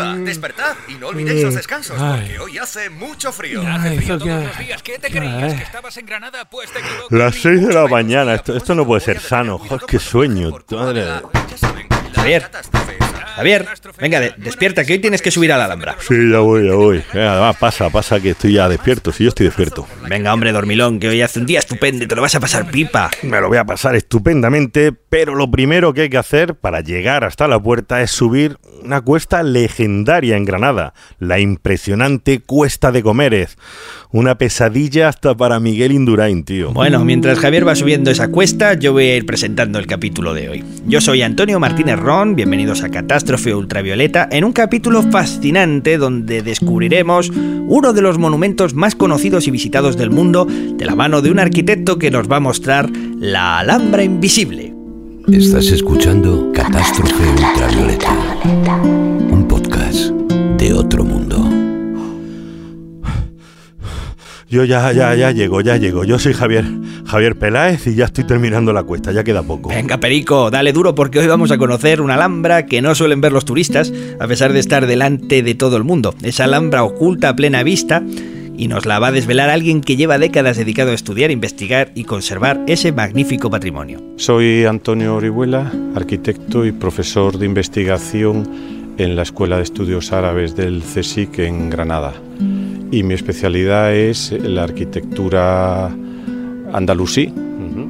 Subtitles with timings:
[0.00, 3.62] Arriba, despertad y no olvidéis los descansos, porque hoy hace mucho frío.
[3.66, 4.82] Hace frío todos los días.
[4.82, 5.54] ¿Qué te creías?
[5.54, 6.48] ¿Que estabas en Granada?
[6.48, 7.10] Pues te equivocas.
[7.10, 9.58] Las 6 de la mañana, esto, esto no puede ser sano.
[9.58, 10.50] Joder, qué sueño.
[10.70, 11.04] Madre.
[11.56, 11.86] Saben,
[12.52, 12.85] las
[13.36, 13.66] Javier.
[14.00, 15.96] venga, de- despierta, que hoy tienes que subir a la Alhambra.
[16.00, 17.02] Sí, ya voy, ya voy.
[17.12, 19.12] Además, pasa, pasa que estoy ya despierto.
[19.12, 19.86] Si yo estoy despierto.
[20.08, 23.10] Venga, hombre, dormilón, que hoy hace un día estupendo te lo vas a pasar pipa.
[23.22, 27.24] Me lo voy a pasar estupendamente, pero lo primero que hay que hacer para llegar
[27.24, 33.56] hasta la puerta es subir una cuesta legendaria en Granada, la impresionante Cuesta de Comérez.
[34.12, 36.72] Una pesadilla hasta para Miguel Indurain, tío.
[36.72, 40.48] Bueno, mientras Javier va subiendo esa cuesta, yo voy a ir presentando el capítulo de
[40.48, 40.64] hoy.
[40.86, 47.30] Yo soy Antonio Martínez Ron, bienvenidos a Catástrofe Ultravioleta, en un capítulo fascinante donde descubriremos
[47.30, 51.40] uno de los monumentos más conocidos y visitados del mundo de la mano de un
[51.40, 52.88] arquitecto que nos va a mostrar
[53.18, 54.72] la Alhambra Invisible.
[55.26, 58.16] Estás escuchando Catástrofe Ultravioleta,
[59.28, 60.10] un podcast
[60.58, 61.15] de otro mundo.
[64.48, 66.04] Yo ya, ya, ya llego, ya llego.
[66.04, 66.64] Yo soy Javier,
[67.04, 69.70] Javier Peláez y ya estoy terminando la cuesta, ya queda poco.
[69.70, 73.32] Venga, Perico, dale duro porque hoy vamos a conocer una alhambra que no suelen ver
[73.32, 76.14] los turistas, a pesar de estar delante de todo el mundo.
[76.22, 78.04] Esa alhambra oculta a plena vista
[78.56, 82.04] y nos la va a desvelar alguien que lleva décadas dedicado a estudiar, investigar y
[82.04, 84.00] conservar ese magnífico patrimonio.
[84.16, 90.82] Soy Antonio Orihuela, arquitecto y profesor de investigación en la Escuela de Estudios Árabes del
[90.82, 92.14] CSIC en Granada.
[92.96, 95.88] Y mi especialidad es la arquitectura
[96.72, 97.30] andalusí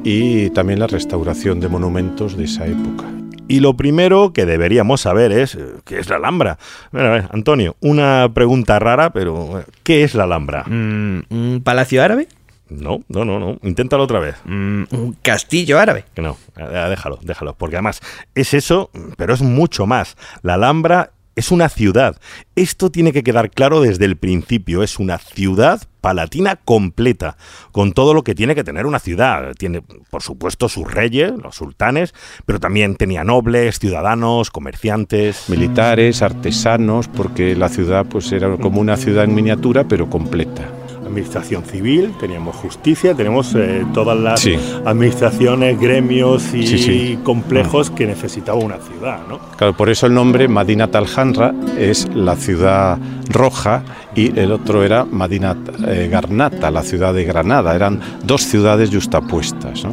[0.03, 3.05] y también la restauración de monumentos de esa época.
[3.47, 6.57] Y lo primero que deberíamos saber es eh, qué es la Alhambra.
[6.91, 10.65] Bueno, a ver, Antonio, una pregunta rara, pero eh, ¿qué es la Alhambra?
[10.65, 12.27] Mm, ¿Un palacio árabe?
[12.67, 13.59] No, no, no, no.
[13.63, 14.35] Inténtalo otra vez.
[14.43, 16.03] Mm, ¿Un castillo árabe?
[16.15, 17.53] Que no, eh, déjalo, déjalo.
[17.53, 18.01] Porque además
[18.35, 20.17] es eso, pero es mucho más.
[20.41, 22.17] La Alhambra es una ciudad.
[22.55, 24.81] Esto tiene que quedar claro desde el principio.
[24.81, 27.37] Es una ciudad palatina completa,
[27.71, 29.53] con todo lo que tiene que tener una ciudad.
[29.55, 32.15] Tiene, por supuesto, sus reyes, los sultanes,
[32.47, 35.47] pero también tenía nobles, ciudadanos, comerciantes.
[35.47, 40.67] Militares, artesanos, porque la ciudad pues era como una ciudad en miniatura, pero completa.
[41.07, 44.55] Administración civil, teníamos justicia, tenemos eh, todas las Sí.
[44.85, 47.19] administraciones, gremios y Sí, sí.
[47.23, 49.39] complejos que necesitaba una ciudad, ¿no?
[49.57, 52.97] Claro, por eso el nombre Madinat al-Hanra es la ciudad
[53.29, 53.83] roja
[54.15, 55.57] y el otro era Madinat
[55.87, 57.75] eh, Garnata, la ciudad de Granada.
[57.75, 59.83] Eran dos ciudades justapuestas.
[59.83, 59.91] ¿no?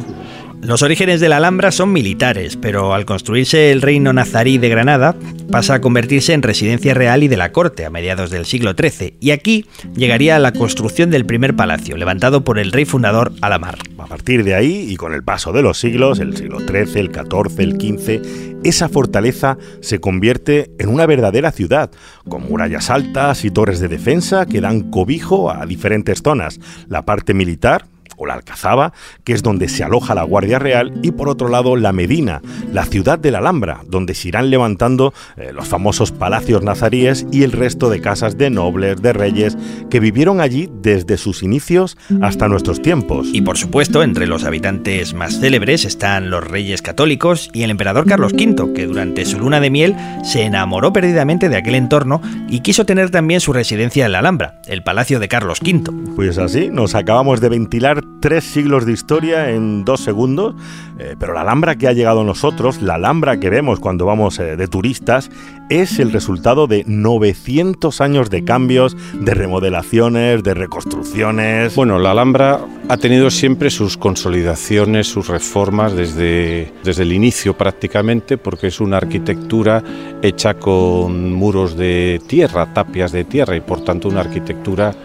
[0.65, 5.15] Los orígenes de la Alhambra son militares, pero al construirse el reino nazarí de Granada,
[5.51, 9.15] pasa a convertirse en residencia real y de la corte a mediados del siglo XIII,
[9.19, 13.77] y aquí llegaría la construcción del primer palacio, levantado por el rey fundador Alamar.
[13.99, 17.11] A partir de ahí, y con el paso de los siglos, el siglo XIII, el
[17.13, 18.21] XIV, el XV,
[18.63, 21.91] esa fortaleza se convierte en una verdadera ciudad,
[22.27, 26.59] con murallas altas y torres de defensa que dan cobijo a diferentes zonas.
[26.87, 27.85] La parte militar,
[28.17, 28.93] o la Alcazaba,
[29.23, 32.85] que es donde se aloja la Guardia Real, y por otro lado la Medina, la
[32.85, 37.51] ciudad de la Alhambra, donde se irán levantando eh, los famosos palacios nazaríes y el
[37.51, 39.57] resto de casas de nobles, de reyes,
[39.89, 43.27] que vivieron allí desde sus inicios hasta nuestros tiempos.
[43.33, 48.05] Y por supuesto, entre los habitantes más célebres están los reyes católicos y el emperador
[48.05, 52.61] Carlos V, que durante su luna de miel se enamoró perdidamente de aquel entorno y
[52.61, 55.91] quiso tener también su residencia en la Alhambra, el palacio de Carlos V.
[56.15, 60.55] Pues así, nos acabamos de ventilar tres siglos de historia en dos segundos,
[60.97, 64.39] eh, pero la Alhambra que ha llegado a nosotros, la Alhambra que vemos cuando vamos
[64.39, 65.29] eh, de turistas,
[65.69, 71.75] es el resultado de 900 años de cambios, de remodelaciones, de reconstrucciones.
[71.75, 78.39] Bueno, la Alhambra ha tenido siempre sus consolidaciones, sus reformas desde, desde el inicio prácticamente,
[78.39, 79.83] porque es una arquitectura
[80.23, 84.95] hecha con muros de tierra, tapias de tierra, y por tanto una arquitectura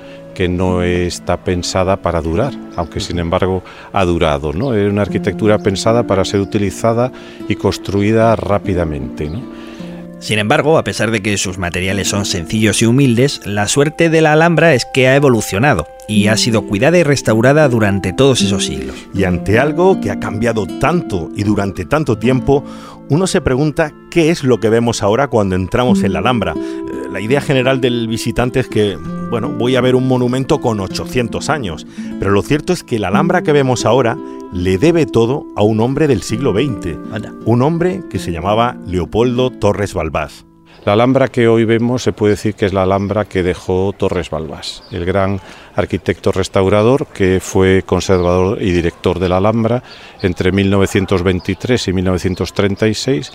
[0.40, 4.54] que no está pensada para durar, aunque sin embargo ha durado.
[4.54, 4.72] ¿no?
[4.72, 7.12] Es una arquitectura pensada para ser utilizada
[7.46, 9.28] y construida rápidamente.
[9.28, 9.42] ¿no?
[10.18, 14.22] Sin embargo, a pesar de que sus materiales son sencillos y humildes, la suerte de
[14.22, 18.64] la Alhambra es que ha evolucionado y ha sido cuidada y restaurada durante todos esos
[18.64, 18.96] siglos.
[19.12, 22.64] Y ante algo que ha cambiado tanto y durante tanto tiempo,
[23.10, 26.54] uno se pregunta qué es lo que vemos ahora cuando entramos en la Alhambra.
[26.56, 28.96] Eh, la idea general del visitante es que,
[29.30, 31.86] bueno, voy a ver un monumento con 800 años,
[32.20, 34.16] pero lo cierto es que la Alhambra que vemos ahora
[34.52, 36.96] le debe todo a un hombre del siglo XX,
[37.44, 40.46] un hombre que se llamaba Leopoldo Torres Balbás.
[40.84, 44.30] La Alhambra que hoy vemos se puede decir que es la Alhambra que dejó Torres
[44.30, 45.38] Balbás, el gran
[45.74, 49.82] arquitecto restaurador que fue conservador y director de la Alhambra
[50.22, 53.32] entre 1923 y 1936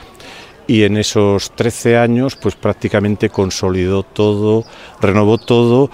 [0.66, 4.64] y en esos 13 años pues prácticamente consolidó todo,
[5.00, 5.92] renovó todo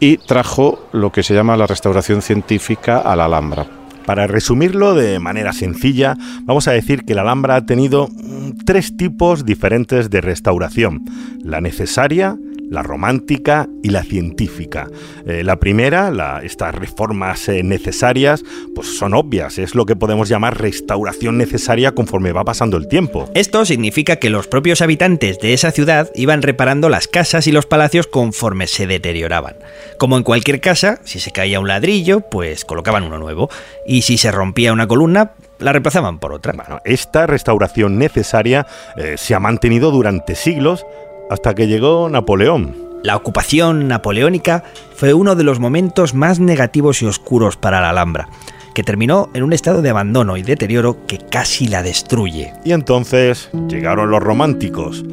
[0.00, 3.83] y trajo lo que se llama la restauración científica a la Alhambra.
[4.06, 8.96] Para resumirlo de manera sencilla, vamos a decir que la Alhambra ha tenido mm, tres
[8.96, 11.04] tipos diferentes de restauración.
[11.42, 12.36] La necesaria,
[12.74, 14.88] la romántica y la científica.
[15.26, 18.42] Eh, la primera, estas reformas eh, necesarias,
[18.74, 23.30] pues son obvias, es lo que podemos llamar restauración necesaria conforme va pasando el tiempo.
[23.34, 27.66] Esto significa que los propios habitantes de esa ciudad iban reparando las casas y los
[27.66, 29.56] palacios conforme se deterioraban.
[29.98, 33.48] Como en cualquier casa, si se caía un ladrillo, pues colocaban uno nuevo,
[33.86, 36.52] y si se rompía una columna, la reemplazaban por otra.
[36.84, 38.66] esta restauración necesaria
[38.96, 40.84] eh, se ha mantenido durante siglos
[41.30, 42.76] hasta que llegó Napoleón.
[43.02, 48.28] La ocupación napoleónica fue uno de los momentos más negativos y oscuros para la Alhambra
[48.74, 52.52] que terminó en un estado de abandono y deterioro que casi la destruye.
[52.64, 55.04] Y entonces llegaron los románticos.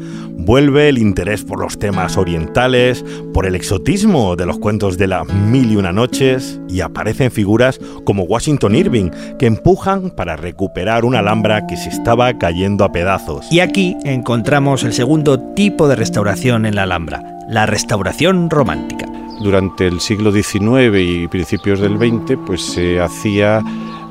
[0.43, 5.27] Vuelve el interés por los temas orientales, por el exotismo de los cuentos de las
[5.27, 11.19] mil y una noches, y aparecen figuras como Washington Irving, que empujan para recuperar una
[11.19, 13.51] Alhambra que se estaba cayendo a pedazos.
[13.51, 19.87] Y aquí encontramos el segundo tipo de restauración en la Alhambra, la restauración romántica durante
[19.87, 23.63] el siglo XIX y principios del XX, pues se hacía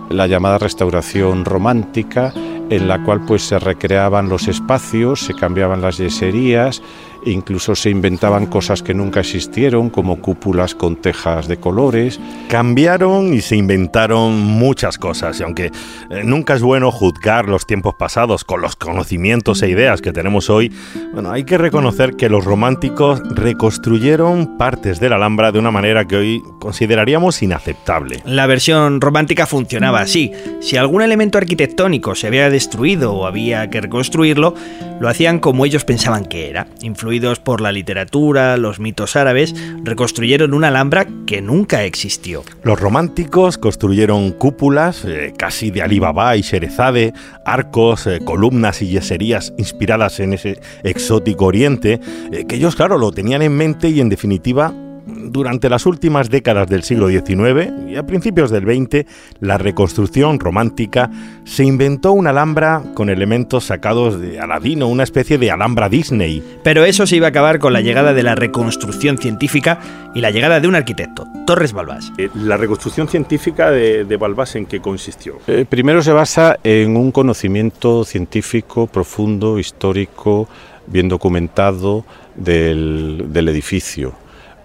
[0.08, 2.32] la llamada restauración romántica,
[2.70, 6.82] en la cual pues se recreaban los espacios, se cambiaban las yeserías,
[7.24, 12.20] incluso se inventaban cosas que nunca existieron, como cúpulas con tejas de colores.
[12.48, 15.66] Cambiaron y se inventaron muchas cosas, y aunque
[16.10, 20.48] eh, nunca es bueno juzgar los tiempos pasados con los conocimientos e ideas que tenemos
[20.48, 20.72] hoy,
[21.12, 26.06] bueno, hay que reconocer que los románticos reconstruyeron partes de la Alhambra de una manera
[26.06, 28.22] que hoy consideraríamos inaceptable.
[28.24, 30.32] La versión romántica funcionaba así.
[30.60, 34.54] Si algún elemento arquitectónico se había destruido o había que reconstruirlo,
[35.00, 36.66] lo hacían como ellos pensaban que era,
[37.42, 42.42] por la literatura, los mitos árabes, reconstruyeron una Alhambra que nunca existió.
[42.62, 47.14] Los románticos construyeron cúpulas, eh, casi de Alibaba y Sherezade,
[47.46, 51.98] arcos, eh, columnas y yeserías inspiradas en ese exótico oriente,
[52.30, 54.74] eh, que ellos, claro, lo tenían en mente y en definitiva
[55.06, 59.06] durante las últimas décadas del siglo XIX y a principios del XX,
[59.40, 61.10] la reconstrucción romántica
[61.44, 66.42] se inventó una alhambra con elementos sacados de Aladino, una especie de alhambra Disney.
[66.62, 69.78] Pero eso se iba a acabar con la llegada de la reconstrucción científica
[70.14, 72.12] y la llegada de un arquitecto, Torres Balbás.
[72.18, 75.38] Eh, ¿La reconstrucción científica de, Balbás en qué consistió?
[75.46, 80.48] Eh, primero se basa en un conocimiento científico profundo, histórico,
[80.86, 82.04] bien documentado
[82.36, 84.14] del, del edificio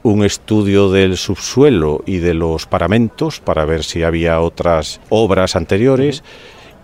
[0.05, 6.23] un estudio del subsuelo y de los paramentos para ver si había otras obras anteriores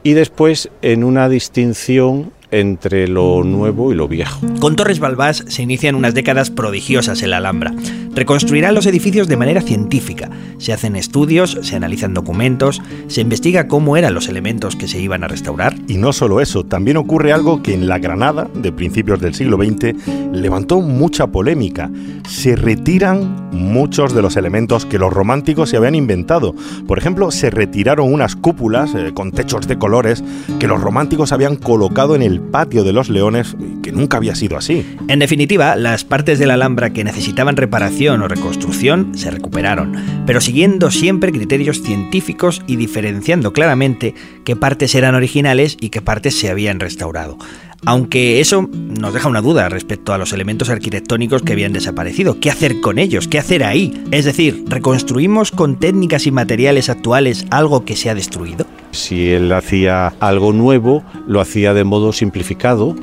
[0.02, 4.40] y después en una distinción entre lo nuevo y lo viejo.
[4.60, 7.74] Con Torres Balbás se inician unas décadas prodigiosas en la Alhambra.
[8.14, 10.30] Reconstruirán los edificios de manera científica.
[10.58, 15.24] Se hacen estudios, se analizan documentos, se investiga cómo eran los elementos que se iban
[15.24, 15.76] a restaurar.
[15.88, 19.58] Y no solo eso, también ocurre algo que en la Granada de principios del siglo
[19.58, 19.96] XX
[20.34, 21.90] levantó mucha polémica.
[22.28, 26.56] Se retiran muchos de los elementos que los románticos se habían inventado.
[26.88, 30.24] Por ejemplo, se retiraron unas cúpulas eh, con techos de colores
[30.60, 34.58] que los románticos habían colocado en el patio de los leones, que nunca había sido
[34.58, 34.86] así.
[35.08, 39.94] En definitiva, las partes de la Alhambra que necesitaban reparación o reconstrucción se recuperaron,
[40.26, 46.38] pero siguiendo siempre criterios científicos y diferenciando claramente qué partes eran originales y qué partes
[46.38, 47.38] se habían restaurado.
[47.86, 52.40] Aunque eso nos deja una duda respecto a los elementos arquitectónicos que habían desaparecido.
[52.40, 53.28] ¿Qué hacer con ellos?
[53.28, 53.92] ¿Qué hacer ahí?
[54.12, 58.68] Es decir, ¿reconstruimos con técnicas y materiales actuales algo que se ha destruido?
[58.92, 62.96] Si él hacía algo nuevo, lo hacía de modo simplificado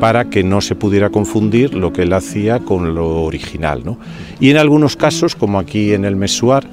[0.00, 3.82] para que no se pudiera confundir lo que él hacía con lo original.
[4.40, 6.66] Y en algunos casos, como aquí en el Mesuar,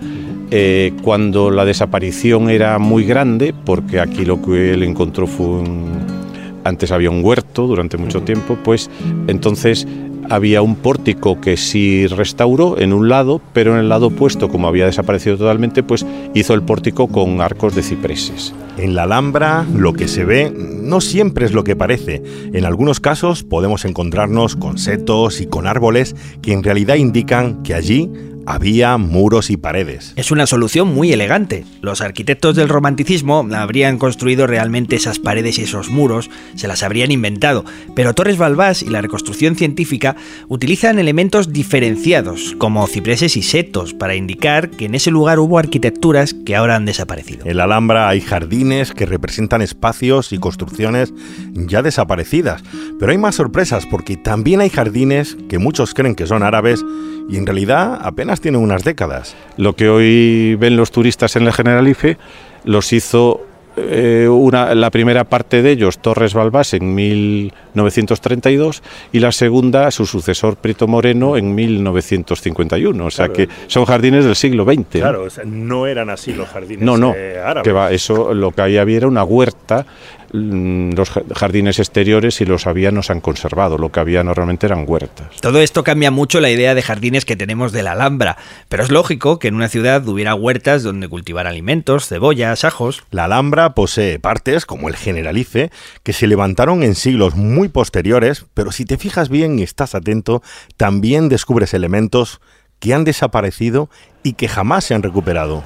[0.52, 6.21] eh, cuando la desaparición era muy grande, porque aquí lo que él encontró fue un,
[6.64, 8.90] antes había un huerto durante mucho tiempo, pues
[9.28, 9.88] entonces
[10.30, 14.68] había un pórtico que sí restauró en un lado, pero en el lado opuesto, como
[14.68, 18.54] había desaparecido totalmente, pues hizo el pórtico con arcos de cipreses.
[18.78, 22.24] En la Alhambra lo que se ve no siempre es lo que parece.
[22.54, 27.74] En algunos casos podemos encontrarnos con setos y con árboles que en realidad indican que
[27.74, 28.10] allí
[28.52, 30.14] había muros y paredes.
[30.16, 31.66] Es una solución muy elegante.
[31.82, 37.12] Los arquitectos del romanticismo habrían construido realmente esas paredes y esos muros, se las habrían
[37.12, 37.66] inventado,
[37.96, 40.16] pero Torres Balbás y la reconstrucción científica
[40.48, 46.34] utilizan elementos diferenciados, como cipreses y setos, para indicar que en ese lugar hubo arquitecturas
[46.34, 47.46] que ahora han desaparecido.
[47.46, 51.14] En la Alhambra hay jardines que representan espacios y construcciones
[51.54, 52.64] ya desaparecidas,
[53.00, 56.84] pero hay más sorpresas porque también hay jardines que muchos creen que son árabes
[57.30, 59.36] y en realidad apenas tienen unas décadas.
[59.58, 62.18] Lo que hoy ven los turistas en el Generalife
[62.66, 63.46] los hizo
[63.78, 68.84] eh, una, la primera parte de ellos, Torres Balbás, en 1932
[69.14, 73.06] y la segunda, su sucesor Prieto Moreno, en 1951.
[73.06, 74.88] O sea que son jardines del siglo XX.
[74.90, 77.64] Claro, no eran así los jardines no, no, eh, árabes.
[77.64, 79.86] Que va, eso lo que había era una huerta
[80.32, 83.78] los jardines exteriores, si los había, no se han conservado.
[83.78, 85.42] Lo que había normalmente eran huertas.
[85.42, 88.38] Todo esto cambia mucho la idea de jardines que tenemos de la Alhambra,
[88.70, 93.04] pero es lógico que en una ciudad hubiera huertas donde cultivar alimentos, cebollas, ajos.
[93.12, 95.72] La Alhambra posee partes, como el Generalife,
[96.04, 100.42] que se levantaron en siglos muy posteriores, pero si te fijas bien y estás atento,
[100.78, 102.42] también descubres elementos
[102.82, 103.90] que han desaparecido
[104.24, 105.64] y que jamás se han recuperado.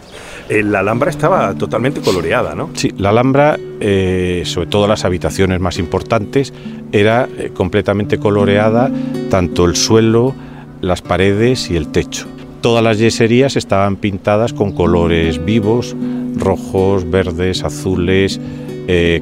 [0.49, 2.69] Eh, la Alhambra estaba totalmente coloreada, ¿no?
[2.73, 6.53] Sí, la Alhambra, eh, sobre todo las habitaciones más importantes,
[6.91, 8.91] era eh, completamente coloreada,
[9.29, 10.35] tanto el suelo,
[10.81, 12.27] las paredes y el techo.
[12.61, 15.95] Todas las yeserías estaban pintadas con colores vivos,
[16.35, 18.41] rojos, verdes, azules,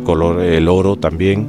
[0.04, 1.48] color, el oro también,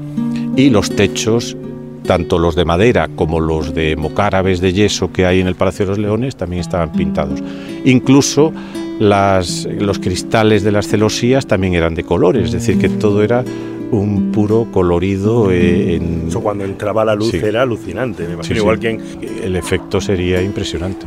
[0.57, 1.57] y los techos
[2.07, 5.87] tanto los de madera como los de mocárabes de yeso que hay en el Palacio
[5.87, 7.43] de los Leones también estaban pintados.
[7.85, 8.53] Incluso
[8.99, 13.45] las, los cristales de las celosías también eran de colores, es decir, que todo era
[13.91, 16.29] un puro colorido eh, en...
[16.29, 18.99] Eso cuando entraba la luz era alucinante, me imagino, igual que
[19.43, 21.07] El efecto sería impresionante.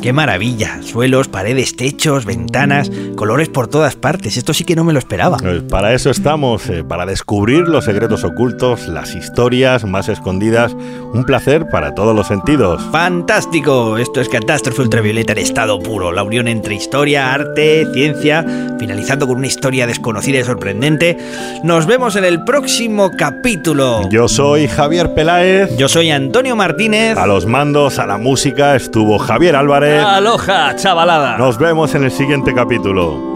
[0.00, 0.80] ¡Qué maravilla!
[0.82, 4.38] Suelos, paredes, techos, ventanas, colores por todas partes.
[4.38, 5.36] Esto sí que no me lo esperaba.
[5.36, 10.74] Pues para eso estamos, eh, para descubrir los secretos ocultos, las historias más escondidas.
[11.12, 12.80] Un placer para todos los sentidos.
[12.90, 13.98] ¡Fantástico!
[13.98, 16.12] Esto es Catástrofe Ultravioleta en estado puro.
[16.12, 18.44] La unión entre historia, arte, ciencia,
[18.78, 21.18] finalizando con una historia desconocida y sorprendente.
[21.62, 24.08] Nos vemos en el próximo capítulo.
[24.08, 25.76] Yo soy Javier Peláez.
[25.76, 27.18] Yo soy Antonio Martínez.
[27.18, 29.89] A los mandos, a la música, estuvo Javier Álvarez.
[29.98, 31.36] Aloha, chavalada.
[31.38, 33.29] Nos vemos en el siguiente capítulo.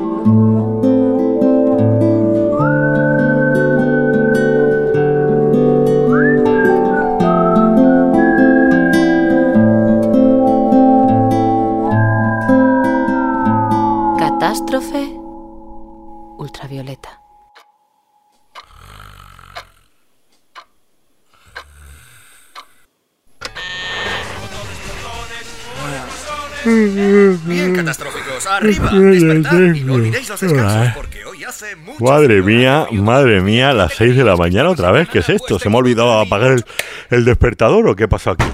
[28.56, 33.72] Arriba, despertad y no olvidéis los descansos porque hoy hace mucho Madre mía, madre mía,
[33.72, 35.58] las 6 de la mañana otra vez, ¿qué es esto?
[35.58, 36.64] ¿Se me ha olvidado apagar el,
[37.10, 38.44] el despertador o qué pasó aquí?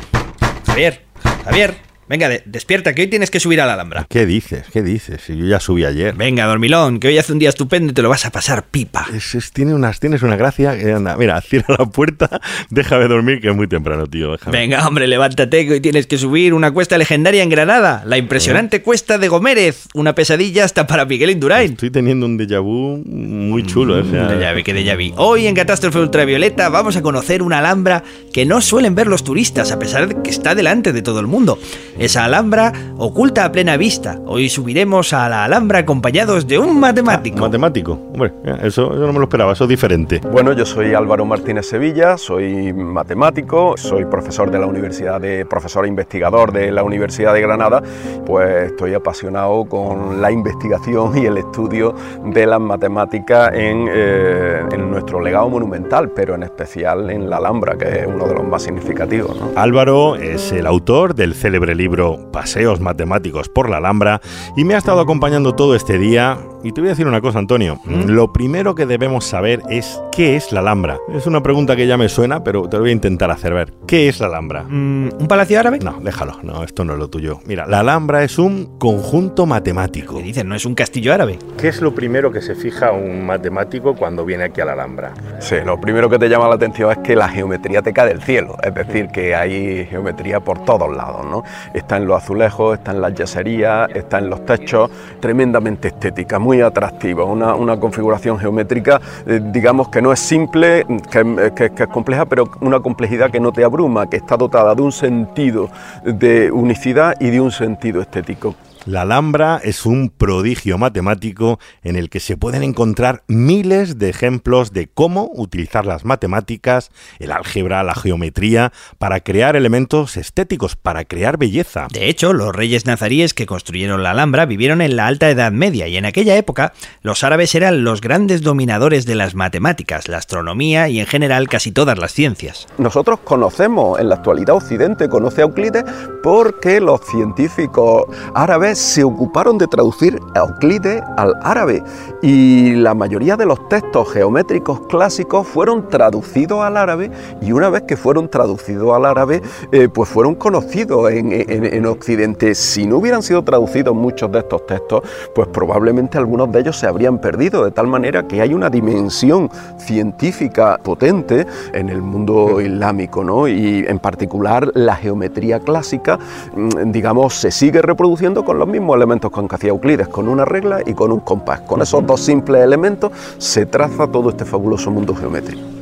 [0.66, 1.04] Javier,
[1.44, 1.76] Javier,
[2.10, 4.04] Venga, despierta, que hoy tienes que subir a la Alhambra.
[4.08, 4.64] ¿Qué dices?
[4.72, 5.20] ¿Qué dices?
[5.24, 6.12] Si yo ya subí ayer.
[6.16, 9.06] Venga, dormilón, que hoy hace un día estupendo y te lo vas a pasar pipa.
[9.52, 11.16] tiene unas, tienes una gracia anda.
[11.16, 14.36] Mira, cierra la puerta, déjame dormir, que es muy temprano, tío.
[14.50, 18.02] Venga, hombre, levántate, que hoy tienes que subir una cuesta legendaria en Granada.
[18.04, 18.82] La impresionante ¿Eh?
[18.82, 19.86] cuesta de Gomérez.
[19.94, 21.70] Una pesadilla hasta para Miguel Indurain.
[21.70, 24.02] Estoy teniendo un déjà vu muy chulo, ¿eh?
[24.02, 25.14] O sea, vu, que déjà vu.
[25.16, 28.02] Hoy en Catástrofe Ultravioleta vamos a conocer una Alhambra
[28.32, 31.28] que no suelen ver los turistas, a pesar de que está delante de todo el
[31.28, 31.56] mundo.
[32.00, 34.18] Esa Alhambra oculta a plena vista.
[34.24, 37.38] Hoy subiremos a la Alhambra acompañados de un matemático.
[37.40, 40.18] matemático, hombre, eso, no me lo esperaba, eso es diferente.
[40.32, 45.84] Bueno, yo soy Álvaro Martínez Sevilla, soy matemático, soy profesor de la Universidad de profesor
[45.84, 47.82] e investigador de la Universidad de Granada,
[48.24, 54.90] pues estoy apasionado con la investigación y el estudio de las matemáticas en, eh, en
[54.90, 58.62] nuestro legado monumental, pero en especial en la Alhambra, que es uno de los más
[58.62, 59.36] significativos.
[59.54, 61.89] Álvaro es el autor del célebre libro
[62.32, 64.20] Paseos Matemáticos por la Alhambra
[64.56, 67.38] y me ha estado acompañando todo este día Y te voy a decir una cosa,
[67.38, 67.80] Antonio.
[67.84, 68.10] ¿Mm?
[68.10, 70.98] Lo primero que debemos saber es qué es la Alhambra.
[71.14, 73.72] Es una pregunta que ya me suena, pero te lo voy a intentar hacer ver.
[73.86, 74.64] ¿Qué es la Alhambra?
[74.64, 75.78] Mm, ¿Un palacio árabe?
[75.78, 76.38] No, déjalo.
[76.42, 77.40] No, esto no es lo tuyo.
[77.46, 80.16] Mira, la Alhambra es un conjunto matemático.
[80.18, 80.48] ¿Qué dicen?
[80.48, 81.38] ¿No es un castillo árabe?
[81.58, 85.14] ¿Qué es lo primero que se fija un matemático cuando viene aquí a la Alhambra?
[85.38, 88.22] Sí, lo primero que te llama la atención es que la geometría te cae del
[88.22, 91.42] cielo, es decir, que hay geometría por todos lados, ¿no?
[91.72, 94.90] Está en los azulejos, está en las yeserías, está en los techos,
[95.20, 101.52] tremendamente estética, muy atractiva, una, una configuración geométrica, eh, digamos que no es simple, que,
[101.54, 104.82] que- que es compleja, pero una complejidad que no te abruma, que está dotada de
[104.82, 105.68] un sentido
[106.04, 108.56] de unicidad y de un sentido estético.
[108.86, 114.72] La Alhambra es un prodigio matemático en el que se pueden encontrar miles de ejemplos
[114.72, 121.36] de cómo utilizar las matemáticas, el álgebra, la geometría, para crear elementos estéticos, para crear
[121.36, 121.88] belleza.
[121.92, 125.86] De hecho, los reyes nazaríes que construyeron la Alhambra vivieron en la Alta Edad Media
[125.86, 126.72] y en aquella época
[127.02, 131.70] los árabes eran los grandes dominadores de las matemáticas, la astronomía y en general casi
[131.70, 132.66] todas las ciencias.
[132.78, 135.84] Nosotros conocemos, en la actualidad Occidente conoce a Euclides
[136.22, 141.82] porque los científicos árabes se ocuparon de traducir Euclides al árabe
[142.22, 147.10] y la mayoría de los textos geométricos clásicos fueron traducidos al árabe
[147.40, 151.86] y una vez que fueron traducidos al árabe eh, pues fueron conocidos en, en- en
[151.86, 152.54] Occidente.
[152.54, 155.02] Si no hubieran sido traducidos muchos de estos textos
[155.34, 159.50] pues probablemente algunos de ellos se habrían perdido de tal manera que hay una dimensión
[159.78, 163.48] científica potente en el mundo islámico, ¿no?
[163.48, 166.18] Y en particular la geometría clásica,
[166.54, 170.44] mm, digamos, se sigue reproduciendo con los mismos elementos con que hacía Euclides, con una
[170.44, 171.62] regla y con un compás.
[171.62, 175.79] Con esos dos simples elementos se traza todo este fabuloso mundo geométrico.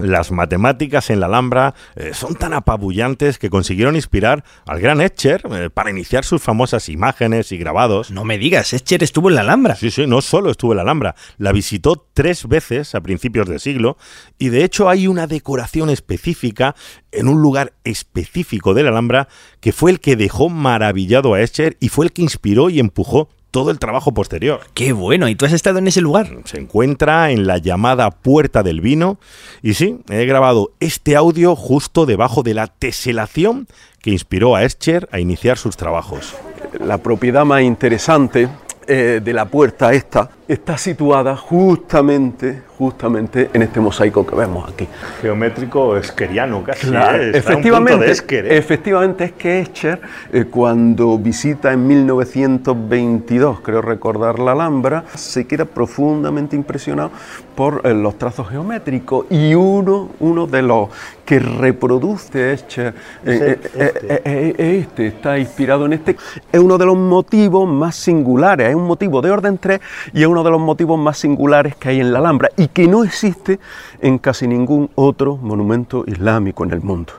[0.00, 5.42] Las matemáticas en la Alhambra eh, son tan apabullantes que consiguieron inspirar al gran Escher
[5.50, 8.10] eh, para iniciar sus famosas imágenes y grabados.
[8.10, 9.76] No me digas, Escher estuvo en la Alhambra.
[9.76, 13.60] Sí, sí, no solo estuvo en la Alhambra, la visitó tres veces a principios del
[13.60, 13.96] siglo
[14.38, 16.74] y de hecho hay una decoración específica
[17.12, 19.28] en un lugar específico de la Alhambra
[19.60, 23.28] que fue el que dejó maravillado a Escher y fue el que inspiró y empujó
[23.50, 24.60] todo el trabajo posterior.
[24.74, 26.28] Qué bueno, ¿y tú has estado en ese lugar?
[26.44, 29.18] Se encuentra en la llamada Puerta del Vino
[29.62, 33.66] y sí, he grabado este audio justo debajo de la teselación
[34.00, 36.34] que inspiró a Escher a iniciar sus trabajos.
[36.78, 38.48] La propiedad más interesante
[38.86, 44.88] eh, de la puerta esta está situada justamente, justamente en este mosaico que vemos aquí.
[45.22, 46.88] Geométrico esqueriano casi.
[46.88, 48.10] Claro, efectivamente,
[48.56, 50.00] efectivamente es que Escher,
[50.32, 57.12] eh, cuando visita en 1922, creo recordar la Alhambra, se queda profundamente impresionado
[57.54, 60.88] por eh, los trazos geométricos y uno, uno de los
[61.24, 62.92] que reproduce Escher,
[63.24, 66.16] eh, eh, eh, eh, eh, este está inspirado en este,
[66.50, 69.80] es uno de los motivos más singulares, es un motivo de orden 3
[70.12, 72.86] y es uno de los motivos más singulares que hay en la Alhambra y que
[72.88, 73.58] no existe
[74.00, 77.12] en casi ningún otro monumento islámico en el mundo.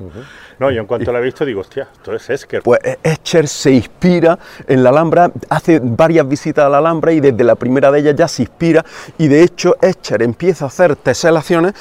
[0.59, 2.61] No, yo en cuanto la he visto digo, hostia, esto es Escher.
[2.61, 7.19] Pues eh, Escher se inspira en la Alhambra, hace varias visitas a la Alhambra y
[7.19, 8.85] desde la primera de ellas ya se inspira
[9.17, 11.73] y de hecho Escher empieza a hacer teselaciones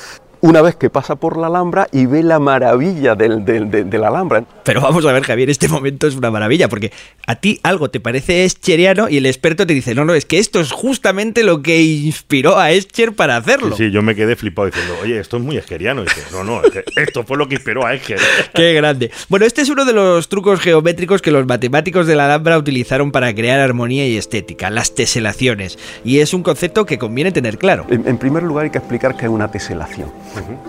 [0.42, 3.98] una vez que pasa por la Alhambra y ve la maravilla del- del- de, de
[3.98, 4.42] la Alhambra.
[4.70, 6.92] Pero vamos a ver, Javier, este momento es una maravilla, porque
[7.26, 10.38] a ti algo te parece escheriano y el experto te dice, no, no, es que
[10.38, 13.76] esto es justamente lo que inspiró a Escher para hacerlo.
[13.76, 16.02] Sí, yo me quedé flipado diciendo, oye, esto es muy esqueriano.
[16.02, 18.20] Y dice, no, no, es que esto fue lo que inspiró a Escher.
[18.54, 19.10] Qué grande.
[19.28, 23.10] Bueno, este es uno de los trucos geométricos que los matemáticos de la Alhambra utilizaron
[23.10, 25.80] para crear armonía y estética, las teselaciones.
[26.04, 27.86] Y es un concepto que conviene tener claro.
[27.90, 30.12] En, en primer lugar hay que explicar qué es una teselación.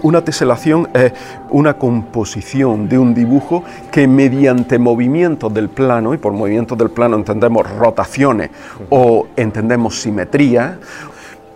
[0.02, 1.12] Una teselación es
[1.52, 7.18] una composición de un dibujo que mediante movimientos del plano, y por movimientos del plano
[7.18, 8.50] entendemos rotaciones
[8.90, 10.80] o entendemos simetría,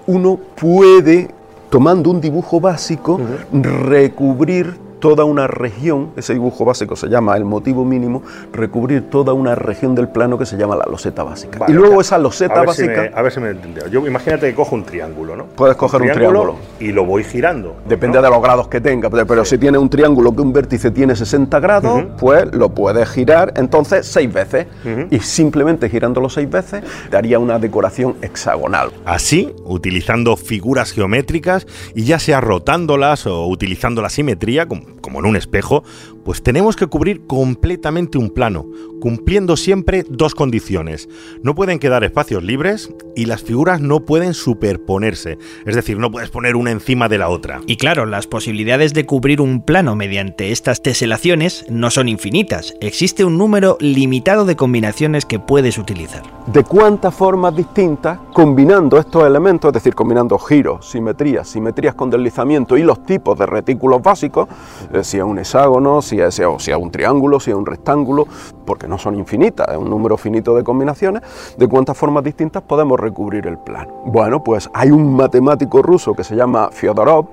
[0.05, 1.29] uno puede,
[1.69, 3.19] tomando un dibujo básico,
[3.51, 9.55] recubrir toda una región, ese dibujo básico se llama el motivo mínimo, recubrir toda una
[9.55, 11.59] región del plano que se llama la loseta básica.
[11.59, 13.01] Vale, y luego esa loseta a ver si básica...
[13.03, 13.87] me- a ver si me he entendido.
[13.87, 15.45] Yo imagínate que cojo un triángulo, ¿no?
[15.45, 16.55] Puedes coger un triángulo.
[16.79, 17.75] y lo voy girando.
[17.87, 21.15] Depende de los grados que tenga, pero si tiene un triángulo que un vértice tiene
[21.15, 24.67] 60 grados, pues lo puedes girar entonces seis veces.
[25.11, 28.91] Y simplemente girándolo seis veces daría una decoración hexagonal.
[29.05, 35.25] Así, utilizando figuras geométricas y ya sea rotándolas o utilizando la simetría, como, como en
[35.25, 35.83] un espejo,
[36.25, 38.65] pues tenemos que cubrir completamente un plano,
[38.99, 41.07] cumpliendo siempre dos condiciones.
[41.43, 46.31] No pueden quedar espacios libres y las figuras no pueden superponerse, es decir, no puedes
[46.31, 47.61] poner una encima de la otra.
[47.67, 53.23] Y claro, las posibilidades de cubrir un plano mediante estas teselaciones no son infinitas, existe
[53.23, 56.23] un número limitado de combinaciones que puedes utilizar.
[56.47, 62.77] ¿De cuántas formas distintas, combinando estos elementos, es decir, combinando giros, simetrías, simetrías con deslizamiento
[62.77, 64.47] y los tipos de retículos básicos,
[64.91, 68.27] eh, si es un hexágono, si si un triángulo, si es un rectángulo,
[68.65, 71.21] porque no son infinitas, es un número finito de combinaciones,
[71.57, 74.01] de cuántas formas distintas podemos recubrir el plano.
[74.05, 77.27] Bueno, pues hay un matemático ruso que se llama Fyodorov,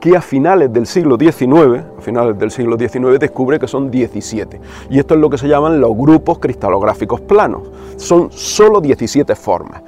[0.00, 4.60] que a finales del siglo XIX, a finales del siglo XIX descubre que son 17.
[4.90, 7.62] Y esto es lo que se llaman los grupos cristalográficos planos.
[7.96, 9.82] Son solo 17 formas.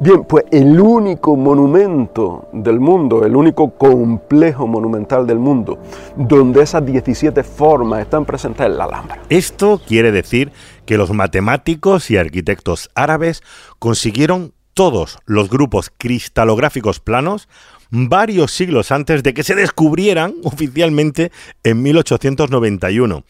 [0.00, 5.78] Bien, pues el único monumento del mundo, el único complejo monumental del mundo,
[6.16, 9.20] donde esas 17 formas están presentes en la Alhambra.
[9.28, 10.52] Esto quiere decir
[10.86, 13.42] que los matemáticos y arquitectos árabes
[13.78, 17.48] consiguieron todos los grupos cristalográficos planos
[17.90, 21.30] varios siglos antes de que se descubrieran oficialmente
[21.62, 23.24] en 1891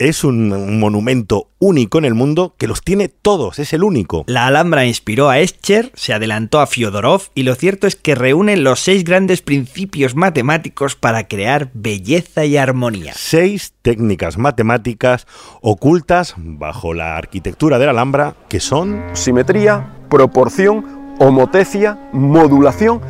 [0.00, 4.24] es un, monumento único en el mundo que los tiene todos, es el único.
[4.26, 8.56] La Alhambra inspiró a Escher, se adelantó a Fyodorov y lo cierto es que reúne
[8.56, 13.12] los seis grandes principios matemáticos para crear belleza y armonía.
[13.14, 15.26] Seis técnicas matemáticas
[15.60, 23.02] ocultas bajo la arquitectura de la Alhambra que son simetría, proporción, homotecia, modulación,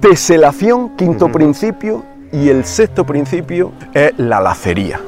[0.00, 5.00] teselación, quinto principio y el sexto principio es la lacería.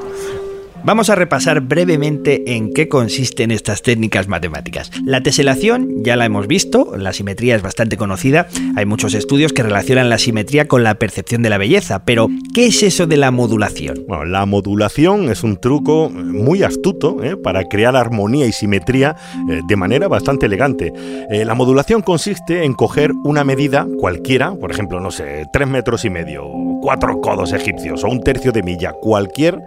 [0.85, 4.91] Vamos a repasar brevemente en qué consisten estas técnicas matemáticas.
[5.05, 9.63] La teselación ya la hemos visto, la simetría es bastante conocida, hay muchos estudios que
[9.63, 13.31] relacionan la simetría con la percepción de la belleza, pero ¿qué es eso de la
[13.31, 14.05] modulación?
[14.27, 17.37] La modulación es un truco muy astuto ¿eh?
[17.37, 19.15] para crear armonía y simetría
[19.49, 20.91] eh, de manera bastante elegante.
[21.31, 26.03] Eh, la modulación consiste en coger una medida cualquiera, por ejemplo, no sé, tres metros
[26.03, 26.43] y medio,
[26.81, 29.61] cuatro codos egipcios o un tercio de milla, cualquier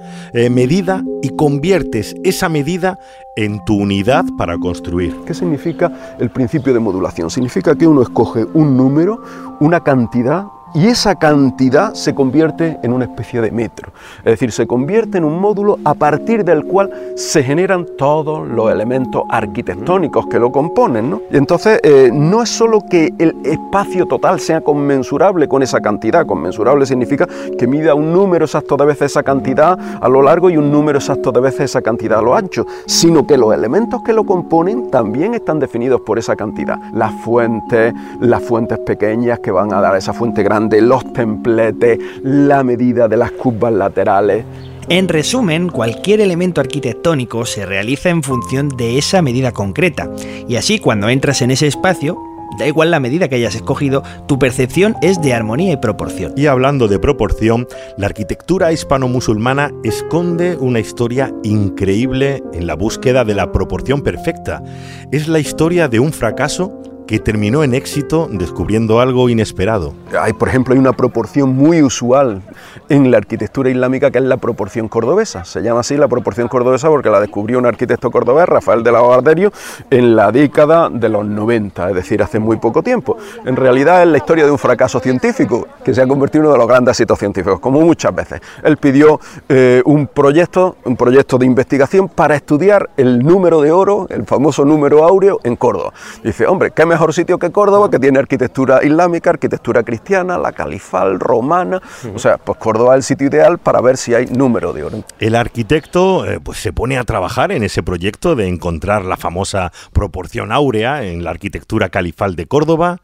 [0.50, 2.98] medida y conviertes esa medida
[3.36, 5.16] en tu unidad para construir.
[5.26, 7.30] ¿Qué significa el principio de modulación?
[7.30, 9.22] Significa que uno escoge un número,
[9.60, 14.66] una cantidad y esa cantidad se convierte en una especie de metro, es decir, se
[14.66, 20.38] convierte en un módulo a partir del cual se generan todos los elementos arquitectónicos que
[20.38, 21.10] lo componen.
[21.10, 21.22] ¿no?
[21.30, 26.26] Y entonces eh, no es solo que el espacio total sea conmensurable con esa cantidad,
[26.26, 27.26] conmensurable significa
[27.58, 30.98] que mida un número exacto de veces esa cantidad a lo largo y un número
[30.98, 34.90] exacto de veces esa cantidad a lo ancho, sino que los elementos que lo componen
[34.90, 36.78] también están definidos por esa cantidad.
[36.92, 41.98] Las fuentes, las fuentes pequeñas que van a dar esa fuente grande, de los templetes,
[42.22, 44.44] la medida de las curvas laterales.
[44.88, 50.08] En resumen, cualquier elemento arquitectónico se realiza en función de esa medida concreta,
[50.48, 52.16] y así cuando entras en ese espacio,
[52.58, 56.32] da igual la medida que hayas escogido, tu percepción es de armonía y proporción.
[56.36, 57.66] Y hablando de proporción,
[57.98, 64.62] la arquitectura hispano-musulmana esconde una historia increíble en la búsqueda de la proporción perfecta.
[65.10, 69.94] Es la historia de un fracaso que terminó en éxito descubriendo algo inesperado.
[70.20, 72.42] Hay, por ejemplo, hay una proporción muy usual
[72.88, 75.44] en la arquitectura islámica que es la proporción cordobesa.
[75.44, 79.00] Se llama así la proporción cordobesa porque la descubrió un arquitecto cordobés, Rafael de la
[79.00, 79.52] Barderio,
[79.90, 83.16] en la década de los 90, es decir, hace muy poco tiempo.
[83.44, 86.52] En realidad es la historia de un fracaso científico que se ha convertido en uno
[86.54, 88.40] de los grandes éxitos científicos, como muchas veces.
[88.62, 94.06] Él pidió eh, un proyecto, un proyecto de investigación para estudiar el número de oro,
[94.10, 95.92] el famoso número áureo en Córdoba.
[96.22, 100.52] dice, hombre, ¿qué me mejor sitio que Córdoba, que tiene arquitectura islámica, arquitectura cristiana, la
[100.52, 101.82] califal, romana.
[102.14, 105.04] O sea, pues Córdoba es el sitio ideal para ver si hay número de oro.
[105.18, 109.72] El arquitecto eh, pues se pone a trabajar en ese proyecto de encontrar la famosa
[109.92, 113.02] proporción áurea en la arquitectura califal de Córdoba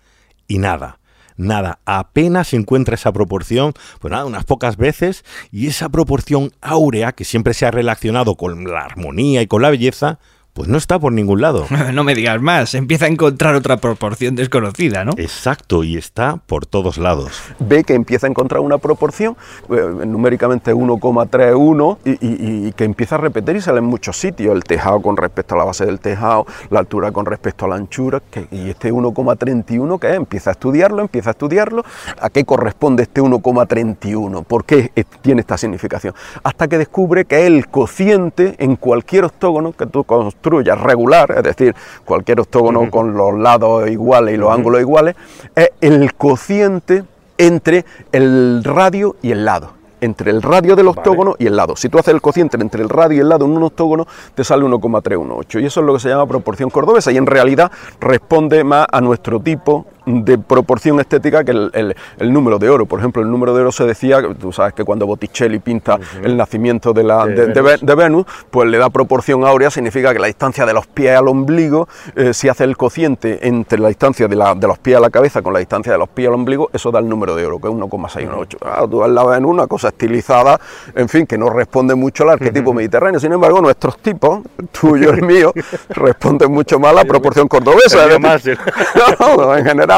[0.48, 0.98] y nada
[1.37, 7.12] nada, apenas se encuentra esa proporción, pues nada, unas pocas veces, y esa proporción áurea
[7.12, 10.18] que siempre se ha relacionado con la armonía y con la belleza,
[10.52, 11.66] pues no está por ningún lado.
[11.92, 15.12] no me digas más, empieza a encontrar otra proporción desconocida, ¿no?
[15.16, 17.40] Exacto, y está por todos lados.
[17.58, 19.36] Ve que empieza a encontrar una proporción,
[19.70, 24.64] eh, numéricamente 1,31, y, y, que empieza a repetir y sale en muchos sitios, el
[24.64, 28.20] tejado con respecto a la base del tejado, la altura con respecto a la anchura,
[28.30, 31.84] que, y este 1,31 que empieza a estudiarlo, empieza a estudiarlo,
[32.20, 34.44] ¿a qué corresponde este 1,31?
[34.44, 34.90] ¿Por qué
[35.22, 36.14] tiene esta significación?
[36.42, 40.04] Hasta que descubre que el cociente en cualquier octógono que tú
[40.42, 41.74] construyas regular, es decir,
[42.05, 45.14] cualquier octógono con los lados iguales y los ángulos iguales,
[45.55, 47.05] es el cociente
[47.38, 49.83] entre el radio y el lado.
[50.02, 51.76] entre el radio del octógono y el lado.
[51.76, 54.42] Si tú haces el cociente entre el radio y el lado en un octógono, te
[54.42, 55.61] sale 1,318.
[55.61, 59.00] Y eso es lo que se llama proporción cordobesa y en realidad responde más a
[59.00, 61.94] nuestro tipo de proporción estética que el,
[62.32, 62.86] número de oro.
[62.86, 66.36] Por ejemplo, el número de oro se decía, tú sabes que cuando Botticelli pinta el
[66.36, 68.26] nacimiento de, la, de, Venus.
[68.50, 72.34] pues le da proporción áurea, significa que la distancia de los pies al ombligo, eh,
[72.34, 75.42] si hace el cociente entre la distancia de, la, de, los pies a la cabeza
[75.42, 77.68] con la distancia de los pies al ombligo, eso da el número de oro, que
[77.68, 78.58] es 1,618.
[78.62, 80.60] Ah, tú la Venus, una cosa estilizada,
[80.94, 83.20] en fin, que no responde mucho al arquetipo mediterráneo.
[83.20, 85.52] Sin embargo, nuestros tipos, el tuyo y el mío,
[85.90, 88.06] responden mucho más a la proporción cordobesa.
[89.58, 89.91] en general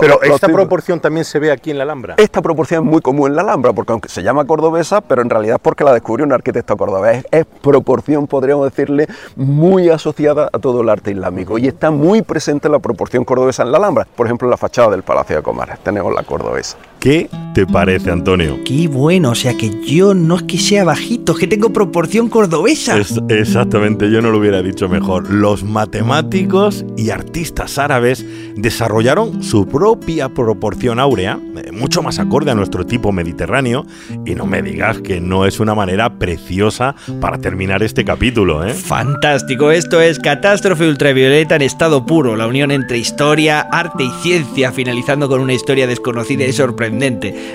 [0.00, 2.14] pero esta proporción también se ve aquí en la Alhambra.
[2.18, 5.30] Esta proporción es muy común en la Alhambra, porque aunque se llama cordobesa, pero en
[5.30, 7.24] realidad es porque la descubrió un arquitecto cordobés.
[7.30, 12.68] Es, proporción, podríamos decirle, muy asociada a todo el arte islámico y está muy presente
[12.68, 14.06] la proporción cordobesa en la Alhambra.
[14.16, 16.76] Por ejemplo, en la fachada del Palacio de Comares tenemos la cordobesa.
[17.00, 18.58] ¿Qué te parece, Antonio?
[18.62, 22.28] Qué bueno, o sea que yo no es que sea bajito, es que tengo proporción
[22.28, 22.98] cordobesa.
[23.30, 25.30] exactamente, yo no lo hubiera dicho mejor.
[25.30, 32.54] Los matemáticos y artistas árabes desarrollaron su propia proporción áurea, eh, mucho más acorde a
[32.54, 33.86] nuestro tipo mediterráneo,
[34.26, 38.74] y no me digas que no es una manera preciosa para terminar este capítulo, ¿eh?
[38.74, 44.70] Fantástico, esto es Catástrofe Ultravioleta en estado puro, la unión entre historia, arte y ciencia,
[44.70, 46.89] finalizando con una historia desconocida y sorprendente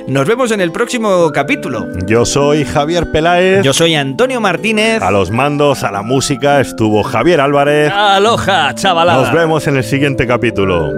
[0.08, 1.88] nos vemos en el próximo capítulo.
[2.08, 3.64] Yo soy Javier Peláez.
[3.64, 5.02] Yo soy Antonio Martínez.
[5.02, 7.92] A los mandos, a la música, estuvo Javier Álvarez.
[7.92, 9.22] Aloha, chavalada.
[9.22, 10.92] Nos vemos en el siguiente capítulo.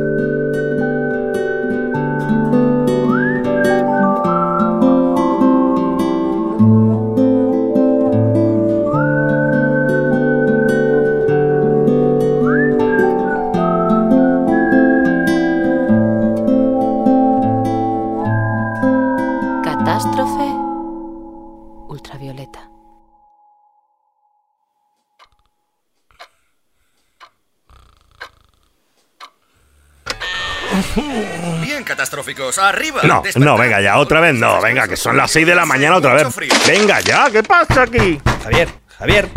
[32.58, 33.02] Arriba.
[33.04, 35.98] No, no, venga ya, otra vez no, venga, que son las 6 de la mañana
[35.98, 36.28] otra vez.
[36.68, 38.20] Venga ya, ¿qué pasa aquí?
[38.44, 39.30] Javier, Javier,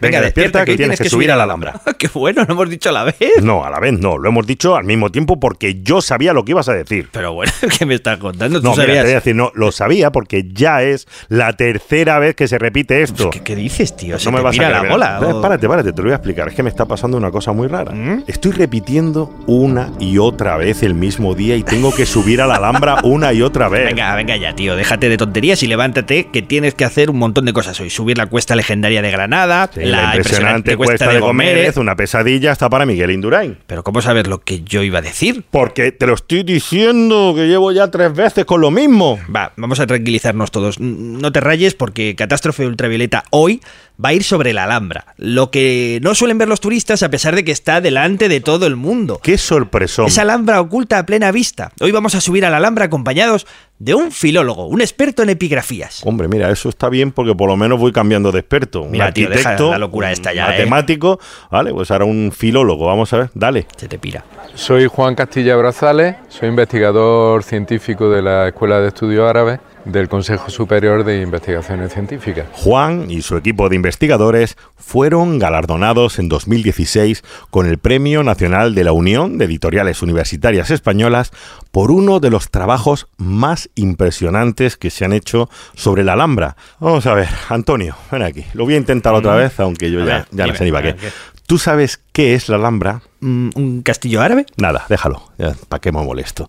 [0.00, 1.80] Venga, despierta, que, tienes que, subir a la Alhambra.
[1.98, 3.16] Qué bueno, ¿no hemos dicho a la vez?
[3.42, 6.44] No, a la vez no, lo hemos dicho al mismo tiempo porque yo sabía lo
[6.44, 7.08] que ibas a decir.
[7.12, 8.60] Pero bueno, ¿qué me estás contando?
[8.60, 8.96] no, sabías?
[8.96, 12.58] te voy a decir, no, lo sabía porque ya es la tercera vez que se
[12.58, 13.30] repite esto.
[13.30, 14.16] ¿Qué, dices, tío?
[14.24, 15.40] no me vas a la bola.
[15.40, 16.48] Párate, párate, te lo voy a explicar.
[16.48, 17.92] Es que me está pasando una cosa muy rara.
[17.92, 18.24] ¿Mm?
[18.26, 22.56] Estoy repitiendo una y otra vez el mismo día y tengo que subir a la
[22.56, 23.86] Alhambra una y otra vez.
[23.86, 27.44] Venga, venga ya, tío, déjate de tonterías y levántate que tienes que hacer un montón
[27.44, 27.90] de cosas hoy.
[27.90, 32.86] Subir la cuesta legendaria de Granada, la impresionante cuesta, de, comer, una pesadilla hasta para
[32.86, 33.58] Miguel Indurain.
[33.66, 35.44] Pero ¿cómo sabes lo que yo iba a decir?
[35.50, 39.18] Porque te lo estoy diciendo, que llevo ya tres veces con lo mismo.
[39.34, 40.80] Va, vamos a tranquilizarnos todos.
[40.80, 43.60] No te rayes porque Catástrofe Ultravioleta hoy
[44.02, 45.06] va a ir sobre la Alhambra.
[45.16, 48.66] Lo que no suelen ver los turistas a pesar de que está delante de todo
[48.66, 49.20] el mundo.
[49.22, 50.06] ¡Qué sorpresón!
[50.06, 51.72] Esa Alhambra oculta a plena vista.
[51.80, 53.46] Hoy vamos a subir a la Alhambra acompañados
[53.78, 56.02] de un filólogo, un experto en epigrafías.
[56.04, 58.82] Hombre, mira, eso está bien porque por lo menos voy cambiando de experto.
[58.82, 60.50] Un arquitecto, la locura esta ya, ¿eh?
[60.50, 62.86] matemático, vale, pues ahora un filólogo.
[62.86, 63.66] Vamos a ver, dale.
[63.76, 64.24] Se te pira.
[64.54, 70.50] Soy Juan Castilla Brazales, soy investigador científico de la Escuela de Estudios Árabes del Consejo
[70.50, 72.46] Superior de Investigaciones Científicas.
[72.52, 78.84] Juan y su equipo de investigadores fueron galardonados en 2016 con el Premio Nacional de
[78.84, 81.32] la Unión de Editoriales Universitarias Españolas
[81.70, 86.56] por uno de los trabajos más impresionantes que se han hecho sobre la Alhambra.
[86.80, 88.44] Vamos a ver, Antonio, ven aquí.
[88.52, 91.10] Lo voy a intentar otra vez, aunque yo ya, no sé ni para qué.
[91.46, 93.00] ¿Tú sabes qué es la Alhambra?
[93.20, 94.44] Mm, ¿Un castillo árabe?
[94.58, 95.22] Nada, déjalo.
[95.68, 96.46] ¿Para qué me molesto?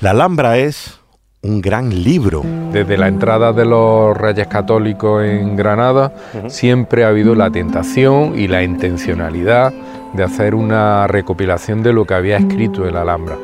[0.00, 1.00] La Alhambra es
[1.42, 2.42] un gran libro.
[2.72, 6.12] Desde la entrada de los reyes católicos en Granada
[6.48, 9.72] siempre ha habido la tentación y la intencionalidad
[10.14, 13.36] de hacer una recopilación de lo que había escrito el Alhambra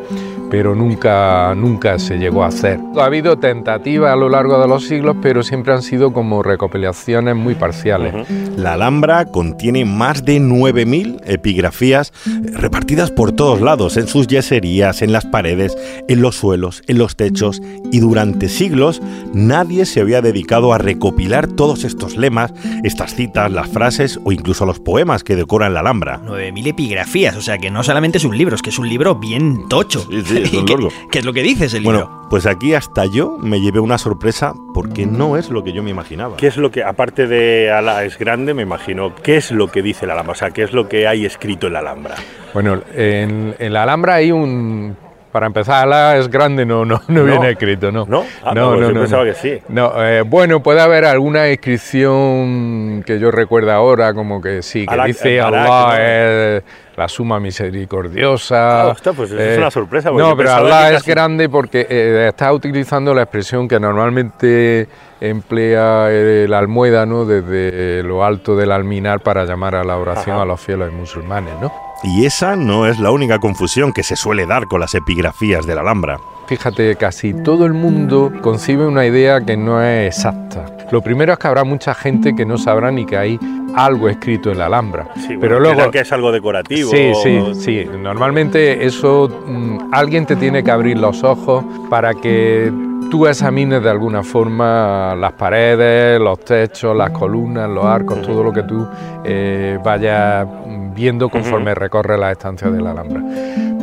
[0.53, 2.79] pero nunca, nunca se llegó a hacer.
[2.99, 7.35] Ha habido tentativas a lo largo de los siglos, pero siempre han sido como recopilaciones
[7.35, 8.29] muy parciales.
[8.59, 12.13] La Alhambra contiene más de 9.000 epigrafías
[12.53, 15.75] repartidas por todos lados, en sus yeserías, en las paredes,
[16.07, 19.01] en los suelos, en los techos, y durante siglos
[19.33, 22.53] nadie se había dedicado a recopilar todos estos lemas,
[22.85, 26.21] estas citas, las frases o incluso los poemas que decoran la Alhambra.
[26.23, 29.15] 9.000 epigrafías, o sea que no solamente es un libro, es que es un libro
[29.15, 30.07] bien tocho.
[31.11, 32.07] ¿Qué, es lo que dices el libro?
[32.07, 35.83] Bueno, pues aquí hasta yo me llevé una sorpresa porque no es lo que yo
[35.83, 36.37] me imaginaba.
[36.37, 39.83] ¿Qué es lo que, aparte de Ala es grande, me imagino, qué es lo que
[39.83, 40.33] dice la Alhambra?
[40.33, 42.17] O sea, ¿qué es lo que hay escrito en la Alhambra?
[42.55, 44.97] Bueno, en, la Alhambra hay un
[45.33, 48.05] Para empezar, Alá es grande, no, no, no, viene escrito, no.
[48.07, 48.23] ¿No?
[48.45, 49.59] Ah, no, pues yo pensaba que sí.
[49.69, 55.03] No, eh, bueno, puede haber alguna inscripción que yo recuerdo ahora, como que sí, que
[55.07, 56.63] dice Allah es
[56.97, 58.91] la suma misericordiosa.
[58.91, 60.11] Ah, pues es una sorpresa.
[60.11, 64.87] No, pero Allah es grande porque eh, está utilizando la expresión que normalmente
[65.19, 70.61] emplea el almuédano desde lo alto del alminar para llamar a la oración a los
[70.61, 71.92] fieles musulmanes, ¿no?
[72.05, 75.75] Y esa no es la única confusión que se suele dar con las epigrafías de
[75.77, 76.19] la Alhambra.
[76.47, 80.67] Fíjate, casi todo el mundo concibe una idea que no es exacta.
[80.91, 83.39] Lo primero es que habrá mucha gente que no sabrá ni que hay
[83.75, 85.09] algo escrito en la Alhambra.
[85.27, 86.91] Sí, pero luego que es algo decorativo.
[86.91, 87.87] Sí, sí, sí.
[87.99, 92.73] Normalmente eso mm, alguien te tiene que abrir los ojos para que
[93.11, 98.53] tú examines de alguna forma las paredes, los techos, las columnas, los arcos, todo lo
[98.53, 98.87] que tú
[99.25, 100.47] eh, vayas
[100.95, 103.23] viendo conforme recorre las estancias de la Alhambra.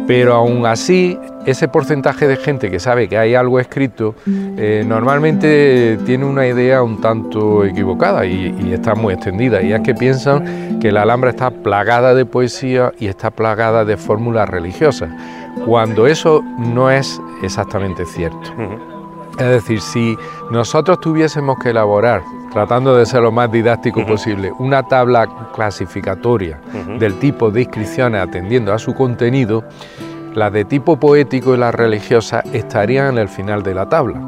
[0.08, 6.00] Pero aún así, ese porcentaje de gente que sabe que hay algo escrito, eh, normalmente
[6.04, 9.62] tiene una idea un tanto equivocada y, está muy extendida.
[9.62, 13.98] Y es que piensan que la Alhambra está plagada de poesía y está plagada de
[13.98, 15.12] fórmulas religiosas,
[15.66, 18.52] cuando eso no es exactamente cierto.
[19.40, 20.18] Es decir, si
[20.52, 22.22] nosotros tuviésemos que elaborar
[22.52, 26.60] tratando de ser lo más didáctico posible, una tabla clasificatoria
[27.00, 29.64] del tipo de inscripciones atendiendo a su contenido,
[30.36, 34.20] las de tipo poético y las religiosas estarían en el final de la tabla.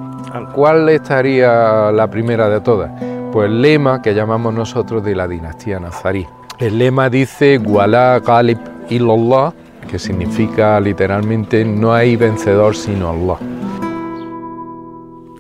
[0.54, 2.92] ¿Cuál estaría la primera de todas?
[3.34, 6.26] Pues el lema que llamamos nosotros de la dinastía nazarí.
[6.58, 9.52] El lema dice Walá Ghalib illallah,
[9.90, 13.38] que significa literalmente no hay vencedor sino Allah.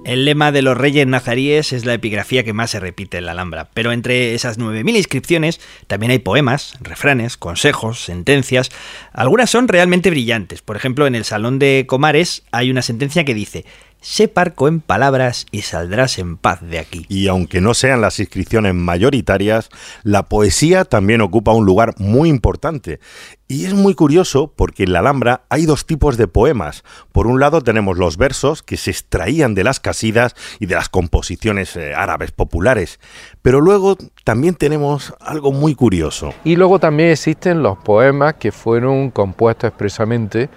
[0.04, 3.34] El lema de los reyes nazaríes es la epigrafía que más se repite en la
[3.34, 8.72] Alhambra, pero entre esas 9.000 inscripciones también hay poemas, refranes, consejos, sentencias.
[9.14, 10.64] Algunas son realmente brillantes.
[10.64, 13.64] Por ejemplo, en el Salón de Comares hay una sentencia que dice
[14.02, 17.06] sé parco en palabras y saldrás en paz de aquí.
[17.08, 19.70] Y aunque no sean las inscripciones mayoritarias,
[20.04, 23.00] la poesía también ocupa un lugar muy importante.
[23.48, 26.84] Y es muy curioso porque en la Alhambra hay dos tipos de poemas.
[27.12, 30.90] Por un lado tenemos los versos que se extraían de las casidas y de las
[30.90, 33.00] composiciones eh, árabes populares.
[33.42, 36.34] Pero luego también tenemos algo muy curioso.
[36.44, 40.50] Y luego también existen los poemas que fueron compuestos expresamente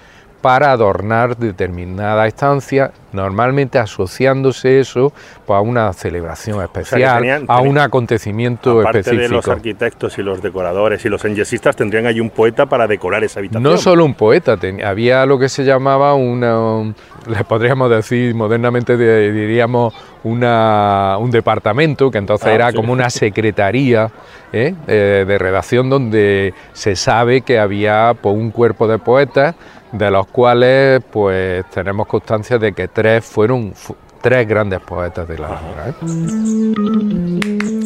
[0.45, 5.11] para adornar determinada estancia, normalmente asociándose eso
[5.47, 9.23] pues, a una celebración especial, a un acontecimiento aparte específico.
[9.23, 13.25] de los arquitectos y los decoradores y los enyesistas tendrían ahí un poeta para decorar
[13.25, 13.63] esa habitación.
[13.63, 16.93] No solo un poeta, había lo que se llamaba una,
[17.27, 24.11] le podríamos decir modernamente diríamos una, un departamento que entonces ah, era como una secretaría
[24.53, 24.75] ¿eh?
[24.87, 29.55] Eh, de redacción donde se sabe que había pues, un cuerpo de poetas
[29.95, 33.73] de los cuales pues tenemos constancia de que tres fueron
[34.21, 35.89] tres grandes poetas de la obra.
[35.89, 35.95] ¿eh?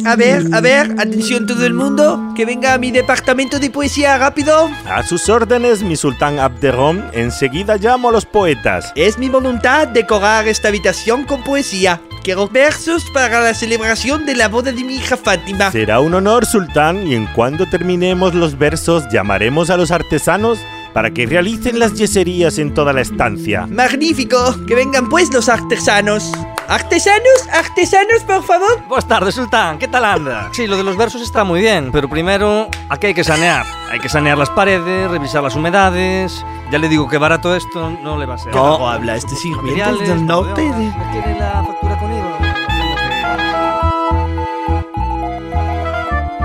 [0.05, 4.17] A ver, a ver, atención todo el mundo, que venga a mi departamento de poesía
[4.17, 4.69] rápido.
[4.87, 8.93] A sus órdenes, mi sultán Abderrón, enseguida llamo a los poetas.
[8.95, 12.01] Es mi voluntad decorar esta habitación con poesía.
[12.23, 15.71] Quiero versos para la celebración de la boda de mi hija Fátima.
[15.71, 20.59] Será un honor, sultán, y en cuanto terminemos los versos, llamaremos a los artesanos
[20.93, 23.67] para que realicen las yeserías en toda la estancia.
[23.67, 24.55] ¡Magnífico!
[24.65, 26.31] Que vengan pues los artesanos.
[26.67, 27.47] ¿Artesanos?
[27.51, 28.83] ¿Artesanos, por favor?
[28.87, 29.79] Buenas tardes, Sultán.
[29.79, 30.49] ¿Qué tal anda?
[30.51, 33.65] Sí, lo de los versos está muy bien, pero primero aquí hay que sanear.
[33.91, 36.45] Hay que sanear las paredes, revisar las humedades.
[36.71, 38.51] Ya le digo que barato esto no le va a ser.
[38.51, 40.61] ¿Cómo habla este sirviente del norte?
[40.61, 42.37] ¿Tiene la factura conmigo?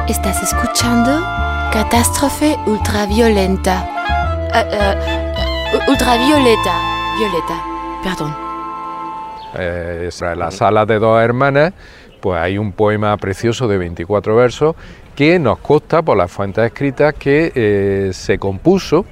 [0.08, 1.20] Estás escuchando
[1.70, 3.93] Catástrofe Ultraviolenta
[4.54, 6.94] uh, ultravioleta.
[7.18, 7.62] Violeta,
[8.02, 8.34] perdón.
[9.56, 11.72] Eh, en la sala de dos hermanas,
[12.20, 14.74] pues hay un poema precioso de 24 versos
[15.14, 19.04] que nos consta por las fuentes escritas que eh, se compuso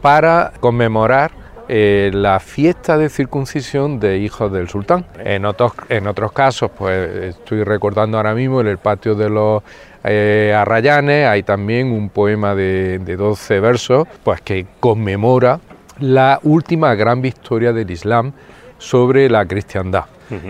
[0.00, 1.32] para conmemorar
[1.68, 5.04] eh, la fiesta de circuncisión de hijos del sultán.
[5.18, 9.62] En otros, en otros casos, pues estoy recordando ahora mismo en el patio de los
[10.06, 15.60] eh, Arrayanes hay también un poema de, de 12 versos pues, que conmemora
[15.98, 18.32] la última gran victoria del Islam
[18.78, 20.04] sobre la cristiandad,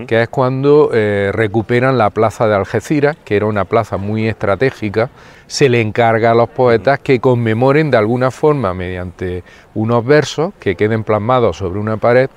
[0.06, 5.10] que es cuando eh, recuperan la plaza de Algeciras, que era una plaza muy estratégica,
[5.46, 10.74] se le encarga a los poetas que conmemoren de alguna forma, mediante unos versos que
[10.74, 12.30] queden plasmados sobre una pared,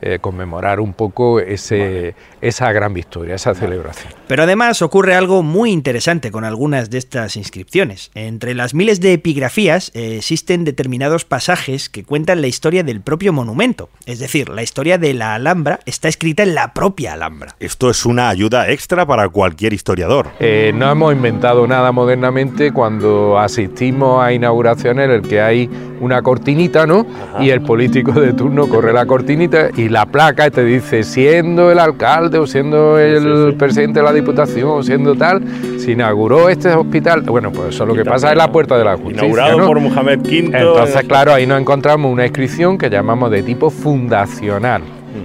[0.00, 4.12] eh, conmemorar un poco ese, esa gran victoria, esa celebración.
[4.28, 8.10] Pero además ocurre algo muy interesante con algunas de estas inscripciones.
[8.14, 13.32] Entre las miles de epigrafías eh, existen determinados pasajes que cuentan la historia del propio
[13.32, 13.88] monumento.
[14.04, 17.56] Es decir, la historia de la Alhambra está escrita en la propia Alhambra.
[17.60, 20.28] Esto es una ayuda extra para cualquier historiador.
[20.38, 26.20] Eh, no hemos inventado nada modernamente cuando asistimos a inauguraciones en el que hay una
[26.20, 27.06] cortinita, ¿no?
[27.40, 31.78] Y el político de turno corre la cortinita y la placa te dice, siendo el
[31.78, 35.42] alcalde o siendo el presidente de la Diputación o siendo tal,
[35.78, 37.22] se inauguró este hospital.
[37.22, 39.26] Bueno, pues eso lo que pasa es la puerta de la justicia.
[39.26, 40.38] Inaugurado por Mohamed V.
[40.52, 44.82] Entonces, claro, ahí nos encontramos una inscripción que llamamos de tipo fundacional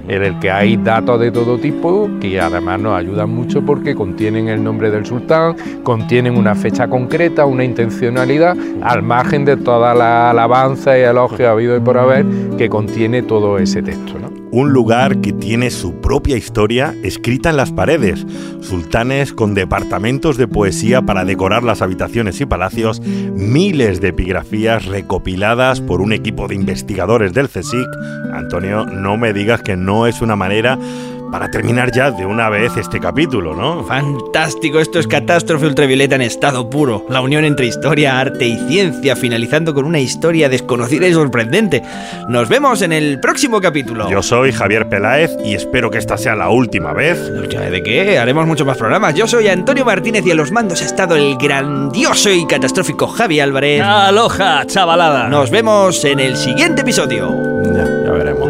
[0.07, 4.47] en el que hay datos de todo tipo que además nos ayudan mucho porque contienen
[4.47, 10.31] el nombre del sultán, contienen una fecha concreta, una intencionalidad, al margen de toda la
[10.31, 12.25] alabanza y elogio habido y por haber
[12.57, 14.19] que contiene todo ese texto.
[14.19, 14.38] ¿no?
[14.51, 18.25] Un lugar que tiene su propia historia escrita en las paredes,
[18.61, 25.81] sultanes con departamentos de poesía para decorar las habitaciones y palacios, miles de epigrafías recopiladas
[25.81, 27.87] por un equipo de investigadores del CSIC.
[28.33, 30.79] Antonio, no me digas que no es una manera
[31.31, 33.83] para terminar ya de una vez este capítulo, ¿no?
[33.83, 37.05] Fantástico, esto es Catástrofe Ultravioleta en estado puro.
[37.09, 41.83] La unión entre historia, arte y ciencia, finalizando con una historia desconocida y sorprendente.
[42.27, 44.09] Nos vemos en el próximo capítulo.
[44.09, 47.17] Yo soy Javier Peláez y espero que esta sea la última vez.
[47.29, 48.17] ¿La última vez de qué?
[48.17, 49.13] Haremos muchos más programas.
[49.15, 53.39] Yo soy Antonio Martínez y a los mandos ha estado el grandioso y catastrófico Javi
[53.39, 53.81] Álvarez.
[53.81, 55.27] ¡Aloja, chavalada!
[55.27, 57.35] Nos vemos en el siguiente episodio.
[57.63, 58.48] Ya, ya veremos.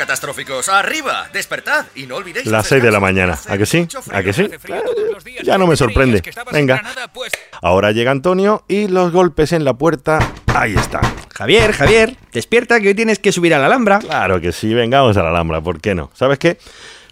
[0.00, 2.46] Catastróficos, arriba, despertad y no olvidéis...
[2.46, 3.86] Las 6 de la mañana, ¿a que sí?
[4.10, 4.48] ¿A que sí?
[5.44, 6.22] Ya no me sorprende.
[6.50, 6.82] Venga.
[7.60, 10.18] Ahora llega Antonio y los golpes en la puerta,
[10.54, 11.02] ahí están.
[11.34, 13.98] Javier, Javier, despierta que hoy tienes que subir a la Alhambra.
[13.98, 16.10] Claro que sí, vengamos a la Alhambra, ¿por qué no?
[16.14, 16.56] ¿Sabes qué?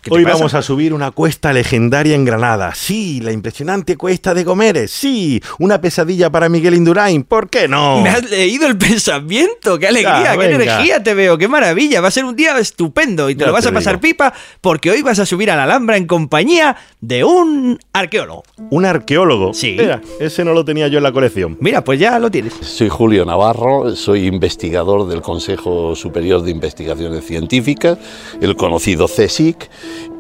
[0.09, 0.37] ¿Qué te Hoy pasa?
[0.37, 2.75] vamos a subir una cuesta legendaria en Granada.
[2.75, 4.91] Sí, la impresionante cuesta de Gomeres.
[4.91, 7.23] Sí, una pesadilla para Miguel Indurain.
[7.25, 8.01] ¿Por qué no?
[8.01, 12.01] Me has leído el pensamiento, qué alegría, Ya, qué energía te veo, qué maravilla.
[12.01, 14.03] Va a ser un día estupendo y te Ya lo vas te a pasar digo.
[14.03, 18.45] pipa porque hoy vas a subir a la Alhambra en compañía de un arqueólogo.
[18.71, 19.55] ¿Un arqueólogo?
[19.55, 19.77] Sí.
[19.79, 21.57] Mira, ese no lo tenía yo en la colección.
[21.61, 22.55] Mira, pues ya lo tienes.
[22.61, 27.99] Soy Julio Navarro, soy investigador del Consejo Superior de Investigaciones Científicas,
[28.41, 29.69] el conocido CSIC,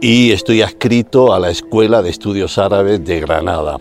[0.00, 3.78] y estoy adscrito a la Escuela de Estudios Árabes de Granada,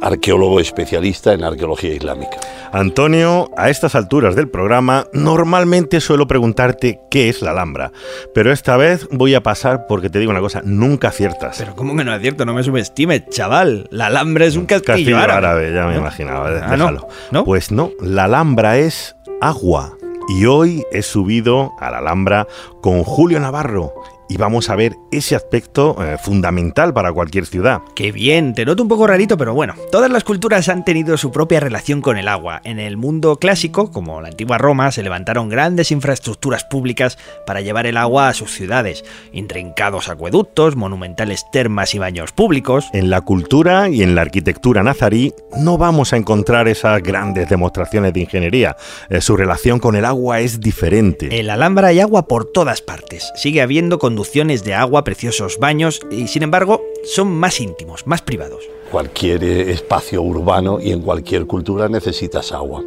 [0.00, 2.38] arqueólogo especialista en arqueología islámica.
[2.72, 7.92] Antonio, a estas alturas del programa, normalmente suelo preguntarte qué es la Alhambra,
[8.34, 11.56] pero esta vez voy a pasar porque te digo una cosa, nunca aciertas.
[11.58, 12.44] Pero ¿cómo que no es cierto?
[12.46, 13.86] No me subestimes, chaval.
[13.90, 15.46] La Alhambra es un castillo, Castillo árabe.
[15.46, 15.98] árabe, ya me ¿No?
[16.00, 17.06] imaginaba, Ah, déjalo.
[17.30, 17.44] ¿no?
[17.44, 19.96] Pues no, la Alhambra es agua.
[20.28, 22.46] Y hoy he subido a la Alhambra
[22.80, 23.92] con Julio Navarro
[24.32, 27.82] y vamos a ver ese aspecto eh, fundamental para cualquier ciudad.
[27.94, 31.30] Qué bien, te noto un poco rarito, pero bueno, todas las culturas han tenido su
[31.30, 32.62] propia relación con el agua.
[32.64, 37.86] En el mundo clásico, como la antigua Roma, se levantaron grandes infraestructuras públicas para llevar
[37.86, 42.88] el agua a sus ciudades, intrincados acueductos, monumentales termas y baños públicos.
[42.94, 48.14] En la cultura y en la arquitectura nazarí no vamos a encontrar esas grandes demostraciones
[48.14, 48.76] de ingeniería.
[49.10, 51.38] Eh, su relación con el agua es diferente.
[51.38, 53.30] En la Alhambra hay agua por todas partes.
[53.34, 58.62] Sigue habiendo conducciones de agua, preciosos baños y sin embargo son más íntimos, más privados.
[58.92, 62.84] Cualquier eh, espacio urbano y en cualquier cultura necesitas agua.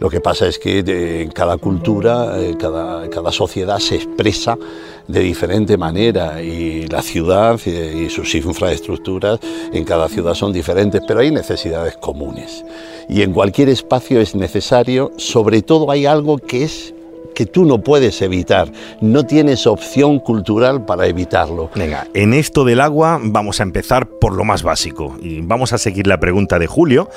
[0.00, 0.80] Lo que pasa es que
[1.22, 4.58] en cada cultura, eh, cada, cada sociedad se expresa
[5.06, 9.38] de diferente manera y la ciudad y sus infraestructuras
[9.72, 12.64] en cada ciudad son diferentes, pero hay necesidades comunes.
[13.08, 16.92] Y en cualquier espacio es necesario, sobre todo hay algo que es
[17.42, 18.70] que tú no puedes evitar,
[19.00, 21.70] no tienes opción cultural para evitarlo.
[21.74, 25.78] Venga, en esto del agua vamos a empezar por lo más básico y vamos a
[25.78, 27.08] seguir la pregunta de Julio.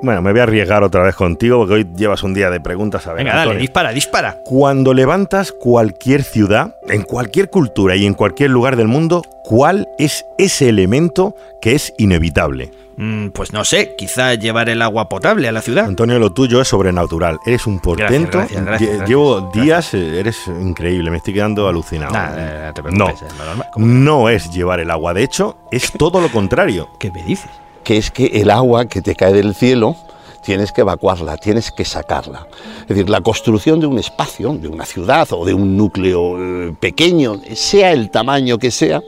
[0.00, 3.06] Bueno, me voy a arriesgar otra vez contigo porque hoy llevas un día de preguntas.
[3.06, 4.38] A ver, Venga, dale, dispara, dispara.
[4.42, 10.24] Cuando levantas cualquier ciudad, en cualquier cultura y en cualquier lugar del mundo, ¿cuál es
[10.38, 12.70] ese elemento que es inevitable?
[13.00, 15.84] Mm, pues no sé, quizá llevar el agua potable a la ciudad.
[15.84, 17.38] Antonio, lo tuyo es sobrenatural.
[17.46, 18.38] Eres un portento.
[18.38, 22.12] gracias, gracias, Lle- gracias, Llevo días, eh, eres increíble, me estoy quedando alucinado.
[22.12, 25.14] Nah, eh, no te no, preocupes, es no es llevar el agua.
[25.14, 26.88] De hecho, es todo lo contrario.
[26.98, 27.50] ¿Qué me dices?
[27.84, 29.96] que es que el agua que te cae del cielo
[30.42, 32.46] tienes que evacuarla, tienes que sacarla.
[32.82, 36.36] Es decir, la construcción de un espacio, de una ciudad o de un núcleo
[36.68, 39.00] eh, pequeño, sea el tamaño que sea,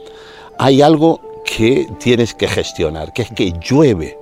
[0.59, 4.17] hay algo que tienes que gestionar, que es que llueve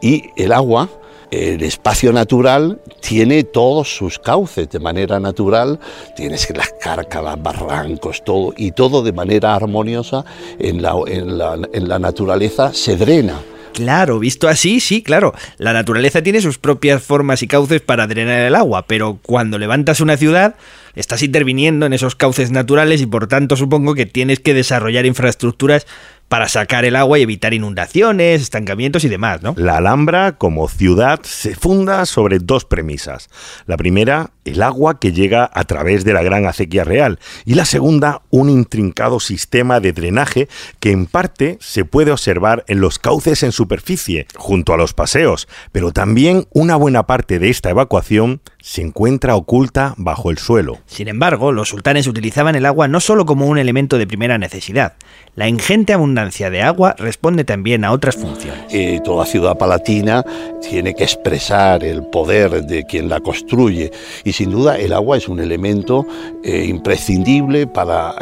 [0.00, 0.88] y el agua
[1.30, 5.78] el espacio natural tiene todos sus cauces de manera natural,
[6.16, 10.24] tienes las cárcalas, barrancos, todo, y todo de manera armoniosa
[10.58, 13.38] en la, en la, en la naturaleza se drena.
[13.74, 15.32] Claro, visto así, sí, claro.
[15.56, 20.00] La naturaleza tiene sus propias formas y cauces para drenar el agua, pero cuando levantas
[20.00, 20.56] una ciudad,
[20.96, 25.86] estás interviniendo en esos cauces naturales y por tanto supongo que tienes que desarrollar infraestructuras
[26.30, 29.52] para sacar el agua y evitar inundaciones, estancamientos y demás, ¿no?
[29.58, 33.28] La Alhambra, como ciudad, se funda sobre dos premisas.
[33.66, 37.18] La primera, el agua que llega a través de la gran acequia real.
[37.44, 40.48] Y la segunda, un intrincado sistema de drenaje
[40.78, 45.48] que en parte se puede observar en los cauces en superficie, junto a los paseos,
[45.72, 50.78] pero también una buena parte de esta evacuación se encuentra oculta bajo el suelo.
[50.86, 54.94] Sin embargo, los sultanes utilizaban el agua no solo como un elemento de primera necesidad.
[55.34, 58.62] La ingente abundancia de agua responde también a otras funciones.
[58.70, 60.24] Eh, toda ciudad palatina
[60.60, 63.90] tiene que expresar el poder de quien la construye
[64.24, 66.06] y sin duda el agua es un elemento
[66.42, 68.14] eh, imprescindible para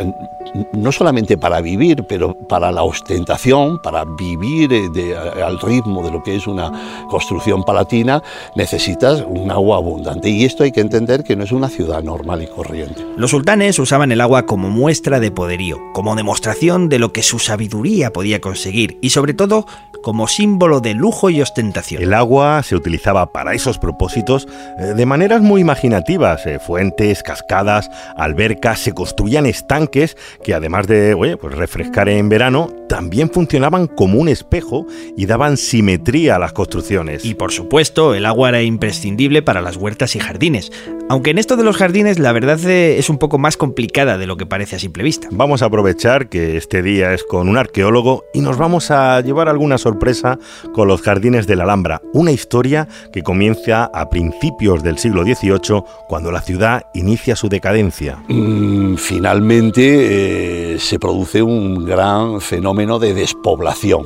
[0.72, 5.14] no solamente para vivir, pero para la ostentación, para vivir eh,
[5.44, 6.72] al ritmo de lo que es una
[7.08, 8.22] construcción palatina,
[8.56, 10.28] necesitas un agua abundante.
[10.28, 13.04] Y esto hay que entender que no es una ciudad normal y corriente.
[13.16, 17.38] Los sultanes usaban el agua como muestra de poderío, como demostración de lo que su
[17.38, 19.66] sabiduría podía conseguir y sobre todo
[20.02, 22.02] como símbolo de lujo y ostentación.
[22.02, 24.46] El agua se utilizaba para esos propósitos
[24.78, 25.97] eh, de maneras muy imaginativas.
[26.08, 33.30] Eh, fuentes, cascadas, albercas, se construían estanques que además de pues refrescar en verano, también
[33.30, 34.86] funcionaban como un espejo
[35.16, 37.24] y daban simetría a las construcciones.
[37.24, 40.72] Y por supuesto, el agua era imprescindible para las huertas y jardines.
[41.10, 44.26] Aunque en esto de los jardines la verdad eh, es un poco más complicada de
[44.26, 45.28] lo que parece a simple vista.
[45.30, 49.48] Vamos a aprovechar que este día es con un arqueólogo y nos vamos a llevar
[49.48, 50.38] alguna sorpresa
[50.74, 55.82] con los jardines de la Alhambra, una historia que comienza a principios del siglo XVIII
[56.08, 58.22] cuando la ciudad inicia su decadencia.
[58.28, 64.04] Mm, finalmente eh, se produce un gran fenómeno de despoblación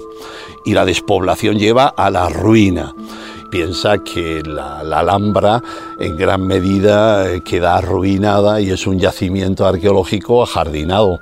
[0.65, 2.93] y la despoblación lleva a la ruina
[3.53, 5.63] piensa que la, Alhambra
[5.99, 11.21] en gran medida eh, queda arruinada y es un yacimiento arqueológico ajardinado.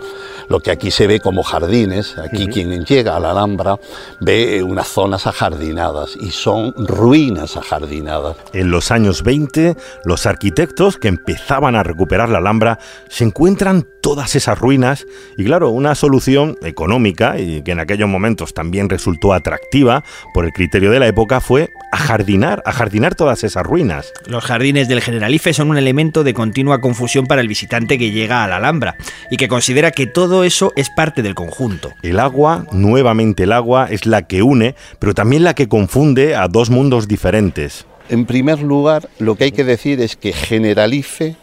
[0.51, 3.79] Lo que aquí se ve como jardines, aquí quien llega a la Alhambra
[4.19, 8.37] ve eh, unas zonas ajardinadas y son ruinas ajardinadas.
[8.53, 14.35] En los años 20, los arquitectos que empezaban a recuperar la Alhambra se encuentran todas
[14.35, 20.03] esas ruinas y claro, una solución económica y que en aquellos momentos también resultó atractiva
[20.35, 24.13] por el criterio de la época fue ajardinar, ajardinar todas esas ruinas.
[24.27, 28.43] Los jardines del Generalife son un elemento de continua confusión para el visitante que llega
[28.43, 28.97] a la Alhambra
[29.31, 31.91] y que considera que todo eso es parte del conjunto.
[32.03, 36.49] El agua, nuevamente el agua, es la que une, pero también la que confunde a
[36.49, 37.87] dos mundos diferentes.
[38.09, 41.37] En primer lugar, lo que hay que decir es que Generalife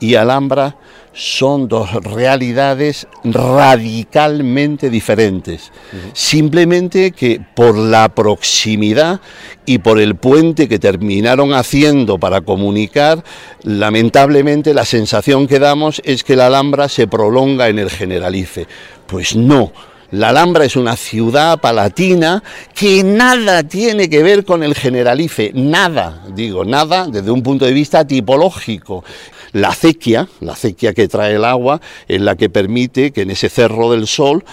[0.00, 0.76] y Alhambra
[1.12, 5.70] son dos realidades radicalmente diferentes.
[6.12, 9.20] Simplemente que por la proximidad
[9.64, 13.22] y por el puente que terminaron haciendo para comunicar,
[13.62, 18.66] lamentablemente la sensación que damos es que la Alhambra se prolonga en el Generalife.
[19.06, 19.72] Pues no.
[20.14, 22.40] La Alhambra es una ciudad palatina
[22.72, 27.72] que nada tiene que ver con el Generalife, nada, digo, nada desde un punto de
[27.72, 29.02] vista tipológico.
[29.50, 33.48] La acequia, la acequia que trae el agua, es la que permite que en ese
[33.48, 34.44] cerro del sol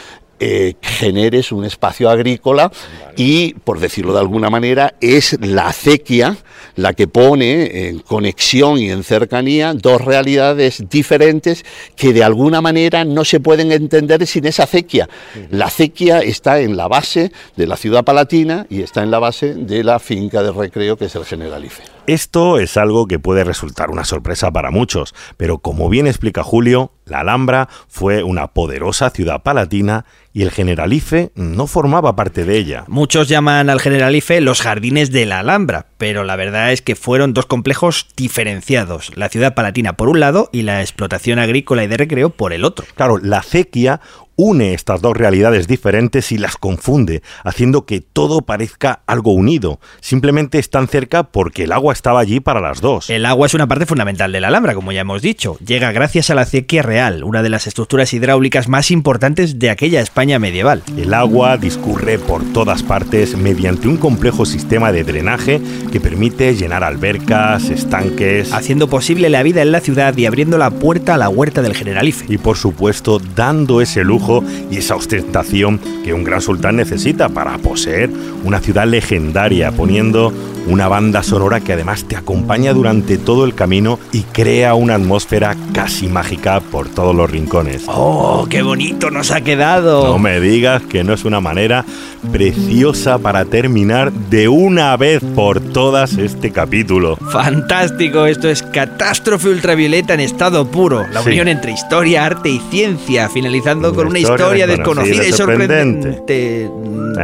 [0.43, 2.71] eh, generes un espacio agrícola
[3.15, 6.35] y, por decirlo de alguna manera, es la acequia
[6.75, 11.63] la que pone en conexión y en cercanía dos realidades diferentes
[11.95, 15.07] que de alguna manera no se pueden entender sin esa acequia.
[15.51, 19.53] La acequia está en la base de la ciudad palatina y está en la base
[19.53, 21.83] de la finca de recreo que es el Generalife.
[22.07, 26.91] Esto es algo que puede resultar una sorpresa para muchos, pero como bien explica Julio,
[27.05, 32.85] la Alhambra fue una poderosa ciudad palatina y el Generalife no formaba parte de ella.
[32.87, 37.33] Muchos llaman al Generalife los jardines de la Alhambra, pero la verdad es que fueron
[37.33, 41.97] dos complejos diferenciados, la ciudad palatina por un lado y la explotación agrícola y de
[41.97, 42.85] recreo por el otro.
[42.95, 44.01] Claro, la acequia
[44.35, 49.79] une estas dos realidades diferentes y las confunde, haciendo que todo parezca algo unido.
[49.99, 53.09] Simplemente están cerca porque el agua estaba allí para las dos.
[53.09, 55.57] El agua es una parte fundamental de la Alhambra, como ya hemos dicho.
[55.65, 60.01] Llega gracias a la acequia real, una de las estructuras hidráulicas más importantes de aquella
[60.01, 60.81] España medieval.
[60.97, 65.61] El agua discurre por todas partes mediante un complejo sistema de drenaje
[65.91, 70.71] que permite llenar albercas, estanques, haciendo posible la vida en la ciudad y abriendo la
[70.71, 72.25] puerta a la huerta del Generalife.
[72.27, 74.20] Y por supuesto, dando ese lujo
[74.69, 78.09] y esa ostentación que un gran sultán necesita para poseer
[78.43, 80.31] una ciudad legendaria, poniendo
[80.67, 85.55] una banda sonora que además te acompaña durante todo el camino y crea una atmósfera
[85.73, 87.83] casi mágica por todos los rincones.
[87.87, 90.05] ¡Oh, qué bonito nos ha quedado!
[90.07, 91.83] No me digas que no es una manera
[92.31, 97.17] preciosa para terminar de una vez por todas este capítulo.
[97.31, 101.29] Fantástico, esto es Catástrofe Ultravioleta en estado puro, la Sí.
[101.29, 106.13] unión entre historia, arte y ciencia, finalizando con una historia desconocida y sorprendente.
[106.13, 106.33] sorprendente.
[106.33, 106.69] Eh,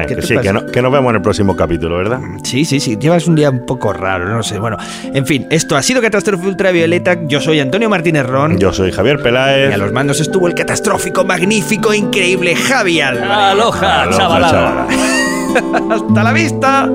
[0.07, 0.47] ¿qué que te sí, pasa?
[0.47, 2.19] que, no- que nos vemos en el próximo capítulo, ¿verdad?
[2.43, 4.57] Sí, sí, sí, llevas un día un poco raro, no sé.
[4.59, 4.77] Bueno,
[5.13, 7.17] en fin, esto ha sido Catástrofe Ultravioleta.
[7.27, 8.57] Yo soy Antonio Martínez Ron.
[8.57, 9.69] Yo soy Javier Peláez.
[9.69, 13.29] Y a los mandos estuvo el catastrófico, magnífico, increíble Javi Álvarez.
[13.29, 14.87] Aloha, chavalada.
[14.87, 14.87] chavala.
[15.95, 16.89] Hasta la vista.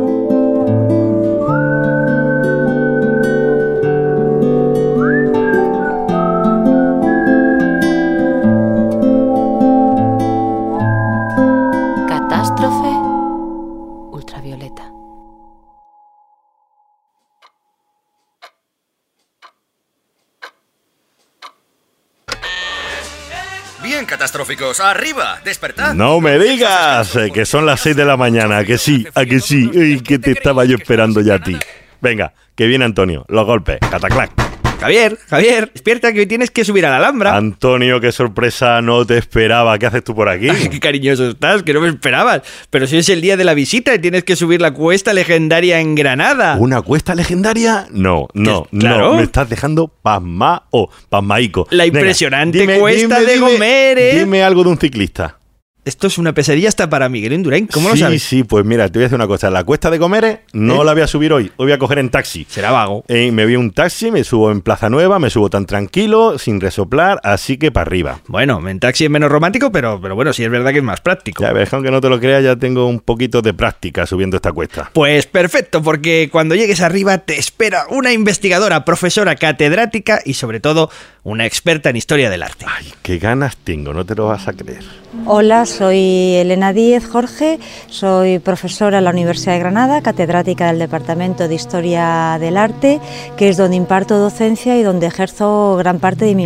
[24.81, 25.95] Arriba, despertad.
[25.95, 29.41] No me digas eh, que son las 6 de la mañana, que sí, a que
[29.41, 31.57] sí, y que te estaba yo esperando ya a ti.
[32.01, 34.52] Venga, que viene Antonio, los golpes, cataclac.
[34.83, 37.37] Javier, Javier, despierta que hoy tienes que subir a la Alhambra.
[37.37, 39.79] Antonio, qué sorpresa, no te esperaba.
[39.79, 40.49] ¿Qué haces tú por aquí?
[40.49, 42.43] Ay, qué cariñoso estás, que no me esperabas.
[42.71, 45.81] Pero si es el día de la visita y tienes que subir la cuesta legendaria
[45.81, 46.57] en Granada.
[46.59, 47.87] ¿Una cuesta legendaria?
[47.91, 49.11] No, no, Claro.
[49.13, 49.17] no.
[49.17, 51.67] Me estás dejando pasma o pasmaico.
[51.71, 54.19] La Venga, impresionante cuesta de dime, Gomere.
[54.19, 55.39] Dime algo de un ciclista.
[55.85, 57.67] Esto es una pesadilla hasta para Miguel Indurain.
[57.67, 58.23] ¿Cómo sí, lo sabes?
[58.23, 59.51] Sí, pues mira, te voy a decir una cosa.
[59.51, 60.85] La cuesta de Gomere no ¿Eh?
[60.85, 61.51] la voy a subir hoy.
[61.57, 62.47] Hoy voy a coger en taxi.
[62.49, 63.05] Será vago.
[63.09, 66.39] Eh, me voy a un taxi, me subo en Plaza Nueva, me subo tan tranquilo,
[66.39, 68.21] sin resoplar, así que para arriba.
[68.29, 71.01] Bueno, en taxi es menos romántico, pero, pero bueno, sí es verdad que es más
[71.01, 71.43] práctico.
[71.43, 74.53] Ya ves, aunque no te lo creas, ya tengo un poquito de práctica subiendo esta
[74.53, 74.89] cuesta.
[74.93, 80.91] Pues perfecto, porque cuando llegues arriba te espera una investigadora, profesora, catedrática y sobre todo
[81.25, 82.67] una experta en historia del arte.
[82.69, 84.85] Ay, qué ganas tengo, no te lo vas a creer.
[85.27, 87.59] Hola, soy Elena Díez Jorge,
[87.89, 93.01] soy profesora en la Universidad de Granada, catedrática del Departamento de Historia del Arte,
[93.37, 96.45] que es donde imparto docencia y donde ejerzo gran parte de mi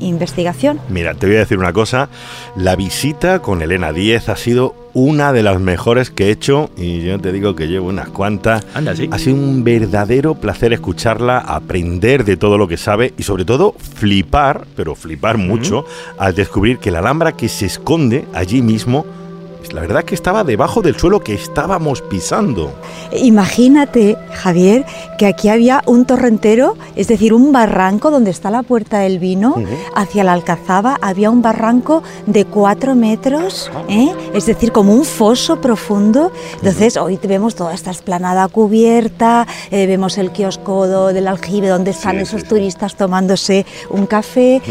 [0.00, 0.80] investigación.
[0.88, 2.08] Mira, te voy a decir una cosa.
[2.56, 7.02] La visita con Elena Díez ha sido una de las mejores que he hecho y
[7.02, 8.66] yo te digo que llevo unas cuantas.
[8.74, 9.08] Anda, sí.
[9.10, 13.74] Ha sido un verdadero placer escucharla, aprender de todo lo que sabe y sobre todo
[13.78, 15.84] flipar, pero flipar mucho,
[16.18, 19.04] al descubrir que la Alhambra que se esconde allí mismo,
[19.72, 22.72] la verdad que estaba debajo del suelo que estábamos pisando.
[23.12, 24.84] Imagínate, Javier,
[25.18, 29.54] que aquí había un torrentero, es decir, un barranco donde está la puerta del vino,
[29.94, 34.12] hacia la Alcazaba había un barranco de cuatro metros, ¿eh?
[34.34, 36.32] es decir, como un foso profundo.
[36.56, 42.16] Entonces, hoy vemos toda esta esplanada cubierta, eh, vemos el kiosco del aljibe donde están
[42.16, 42.48] Sí, esos sí, sí.
[42.48, 44.62] turistas tomándose un café,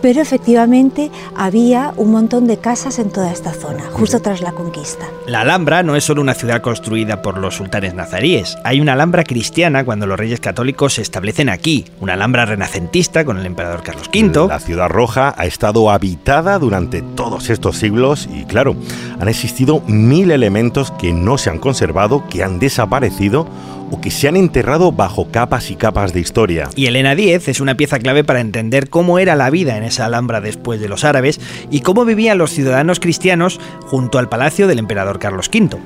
[0.00, 5.06] pero efectivamente había un montón de casas en toda esta zona, justo tras la conquista.
[5.26, 8.56] La Alhambra no es solo una ciudad construida por los sultanes nazaríes.
[8.62, 11.86] Hay una Alhambra cristiana cuando los reyes católicos se establecen aquí.
[12.00, 14.48] Una Alhambra renacentista con el emperador Carlos V.
[14.48, 18.76] La ciudad roja ha estado habitada durante todos estos siglos y claro,
[19.18, 23.48] han existido mil elementos que no se han conservado, que han desaparecido
[23.90, 26.68] o que se han enterrado bajo capas y capas de historia.
[26.76, 30.06] Y Elena Díez es una pieza clave para entender cómo era la vida en esa
[30.06, 34.78] Alhambra después de los árabes y cómo vivían los ciudadanos cristianos junto al palacio del
[34.78, 35.76] emperador Carlos V.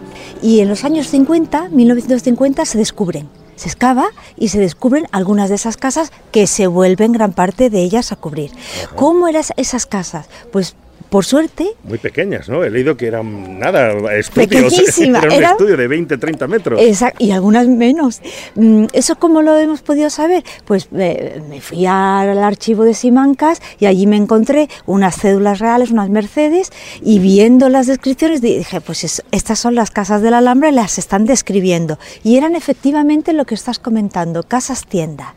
[0.42, 3.28] Y en los años 50, 1950, se descubren.
[3.56, 7.82] Se excava y se descubren algunas de esas casas que se vuelven gran parte de
[7.82, 8.52] ellas a cubrir.
[8.94, 10.28] ¿Cómo eran esas casas?
[10.52, 10.76] Pues
[11.10, 12.64] por suerte, Muy pequeñas, ¿no?
[12.64, 14.48] He leído que eran nada, estudios.
[14.48, 16.80] Pequeñísima, Era un era- estudio de 20, 30 metros.
[16.82, 18.20] esa- y algunas menos.
[18.54, 20.44] Mm, ¿Eso cómo lo hemos podido saber?
[20.64, 25.90] Pues eh, me fui al archivo de Simancas y allí me encontré unas cédulas reales,
[25.90, 30.38] unas Mercedes, y viendo las descripciones dije, pues es- estas son las casas de la
[30.38, 31.98] Alhambra y las están describiendo.
[32.22, 35.34] Y eran efectivamente lo que estás comentando, casas tienda.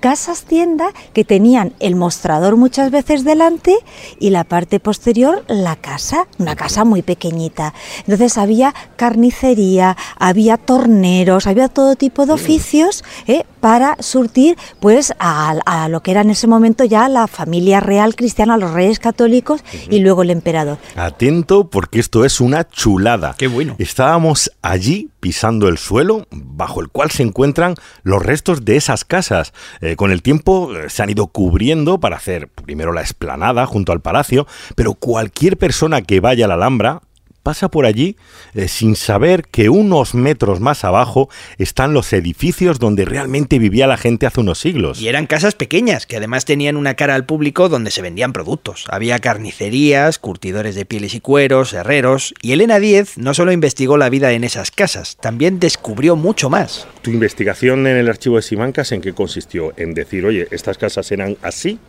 [0.00, 3.76] Casas tienda que tenían el mostrador muchas veces delante
[4.18, 7.74] y la parte posterior la casa, una casa muy pequeñita.
[8.00, 13.44] Entonces había carnicería, había torneros, había todo tipo de oficios ¿eh?
[13.60, 18.14] para surtir pues a, a lo que era en ese momento ya la familia real
[18.14, 20.78] cristiana, los reyes católicos y luego el emperador.
[20.96, 23.34] Atento porque esto es una chulada.
[23.36, 23.76] Qué bueno.
[23.78, 29.52] Estábamos allí pisando el suelo bajo el cual se encuentran los restos de esas casas.
[29.80, 33.92] Eh, con el tiempo eh, se han ido cubriendo para hacer primero la esplanada junto
[33.92, 37.02] al palacio, pero cualquier persona que vaya a la Alhambra
[37.50, 38.14] pasa por allí
[38.54, 41.28] eh, sin saber que unos metros más abajo
[41.58, 45.00] están los edificios donde realmente vivía la gente hace unos siglos.
[45.00, 48.84] Y eran casas pequeñas, que además tenían una cara al público donde se vendían productos.
[48.88, 54.10] Había carnicerías, curtidores de pieles y cueros, herreros, y Elena Díez no solo investigó la
[54.10, 56.86] vida en esas casas, también descubrió mucho más.
[57.02, 59.72] ¿Tu investigación en el archivo de Simancas en qué consistió?
[59.76, 61.80] En decir, oye, ¿estas casas eran así?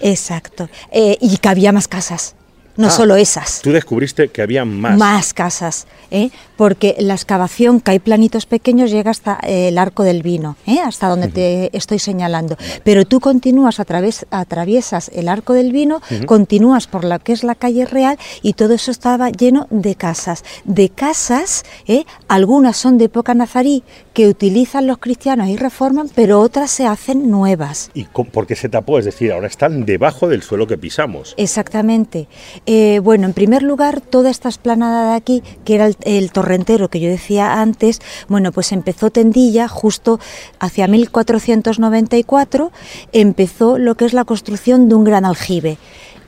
[0.00, 0.70] Exacto.
[0.90, 2.34] Eh, y que había más casas.
[2.76, 3.60] No Ah, solo esas.
[3.62, 4.96] Tú descubriste que había más.
[4.98, 6.30] Más casas, ¿eh?
[6.56, 10.78] porque la excavación, que hay planitos pequeños, llega hasta eh, el arco del vino, ¿eh?
[10.80, 12.56] hasta donde te estoy señalando.
[12.84, 16.26] Pero tú continúas, a través, atraviesas el arco del vino, Ujú.
[16.26, 20.44] continúas por la que es la calle real y todo eso estaba lleno de casas.
[20.64, 22.04] De casas, ¿eh?
[22.28, 23.82] algunas son de época nazarí,
[24.14, 27.90] que utilizan los cristianos y reforman, pero otras se hacen nuevas.
[27.94, 28.98] ¿Y por qué se tapó?
[28.98, 31.34] Es decir, ahora están debajo del suelo que pisamos.
[31.36, 32.28] Exactamente.
[32.66, 36.88] Eh, bueno, en primer lugar, toda esta esplanada de aquí, que era el, el torrentero
[36.88, 40.20] que yo decía antes, bueno, pues empezó Tendilla justo
[40.60, 42.70] hacia 1494,
[43.12, 45.78] empezó lo que es la construcción de un gran aljibe.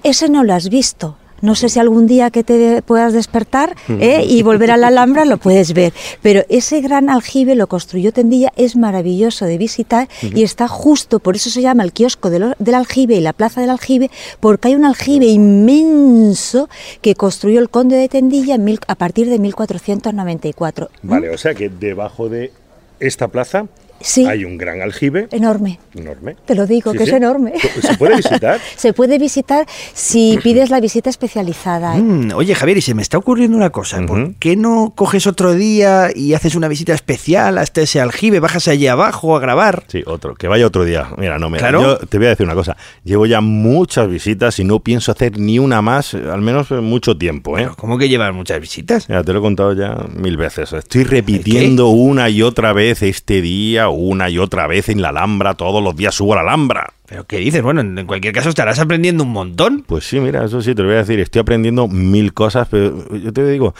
[0.02, 1.16] Ese no lo has visto.
[1.44, 4.24] No sé si algún día que te puedas despertar ¿eh?
[4.26, 5.92] y volver a la Alhambra lo puedes ver.
[6.22, 11.36] Pero ese gran aljibe lo construyó Tendilla, es maravilloso de visitar y está justo, por
[11.36, 14.74] eso se llama el kiosco del, del aljibe y la plaza del aljibe, porque hay
[14.74, 16.68] un aljibe inmenso
[17.02, 20.88] que construyó el conde de Tendilla en mil- a partir de 1494.
[21.02, 22.52] Vale, o sea que debajo de
[23.00, 23.66] esta plaza
[24.00, 24.26] Sí.
[24.26, 25.78] hay un gran aljibe Enorme.
[25.94, 26.36] enorme.
[26.44, 27.10] Te lo digo, Sí, que sí.
[27.10, 27.52] es enorme.
[27.80, 28.60] ¿Se puede visitar?
[28.76, 31.96] Se puede visitar si pides la visita especializada.
[31.96, 32.00] ¿eh?
[32.02, 34.04] Mm, oye, Javier, y se me está ocurriendo una cosa.
[34.06, 38.40] ¿Por qué no coges otro día y haces una visita especial hasta ese aljibe?
[38.40, 39.84] Bajas allí abajo a grabar.
[39.88, 41.08] Sí, otro, que vaya otro día.
[41.16, 41.80] Mira, no me Claro.
[41.80, 42.76] Yo te voy a decir una cosa.
[43.04, 46.84] Llevo ya muchas visitas y no pienso hacer ni una más, eh, al menos en
[46.84, 47.58] mucho tiempo.
[47.58, 47.68] ¿eh?
[47.76, 49.06] ¿Cómo que llevas muchas visitas?
[49.08, 50.72] Ya te lo he contado ya mil veces.
[50.72, 55.54] Estoy repitiendo una y otra vez este día, una y otra vez en la Alhambra.
[55.54, 56.92] Todos los días subo a la Alhambra.
[57.06, 57.62] ¿Pero qué dices?
[57.62, 59.84] Bueno, en en cualquier caso estarás aprendiendo un montón.
[59.86, 61.20] Pues sí, mira, eso sí, te lo voy a decir.
[61.20, 63.74] Estoy aprendiendo mil cosas, pero yo te digo,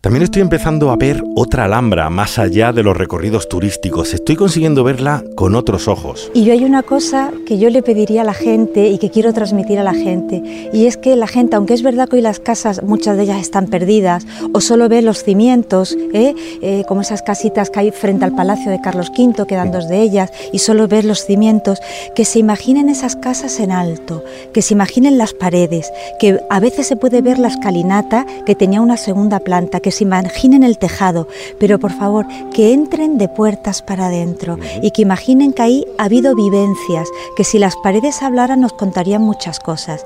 [0.00, 4.14] también estoy empezando a ver otra Alhambra más allá de los recorridos turísticos.
[4.14, 6.30] Estoy consiguiendo verla con otros ojos.
[6.34, 9.32] Y yo hay una cosa que yo le pediría a la gente y que quiero
[9.32, 12.38] transmitir a la gente, y es que la gente, aunque es verdad que hoy las
[12.38, 16.34] casas, muchas de ellas están perdidas, o solo ve los cimientos, ¿eh?
[16.62, 20.00] Eh, como esas casitas que hay frente al Palacio de Carlos V, quedan dos de
[20.02, 21.80] ellas, y solo ves los cimientos,
[22.14, 25.90] que se imaginen esas casas en alto, que se imaginen las paredes,
[26.20, 30.62] que a veces se puede ver la escalinata que tenía una segunda planta, se imaginen
[30.62, 31.28] el tejado,
[31.58, 36.04] pero por favor, que entren de puertas para adentro y que imaginen que ahí ha
[36.04, 40.04] habido vivencias, que si las paredes hablaran nos contarían muchas cosas.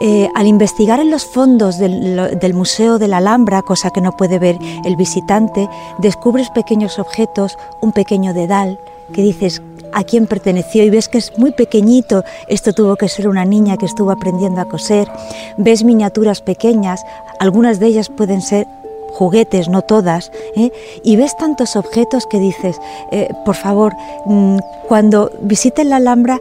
[0.00, 4.16] Eh, al investigar en los fondos del, del Museo de la Alhambra, cosa que no
[4.16, 5.68] puede ver el visitante,
[5.98, 8.78] descubres pequeños objetos, un pequeño dedal,
[9.12, 9.62] que dices,
[9.92, 13.76] a quién perteneció y ves que es muy pequeñito, esto tuvo que ser una niña
[13.76, 15.08] que estuvo aprendiendo a coser,
[15.56, 17.04] ves miniaturas pequeñas,
[17.38, 18.66] algunas de ellas pueden ser
[19.12, 20.70] juguetes, no todas, ¿eh?
[21.02, 22.76] y ves tantos objetos que dices,
[23.10, 23.92] eh, por favor,
[24.26, 24.58] mm,
[24.88, 26.38] cuando visiten la Alhambra,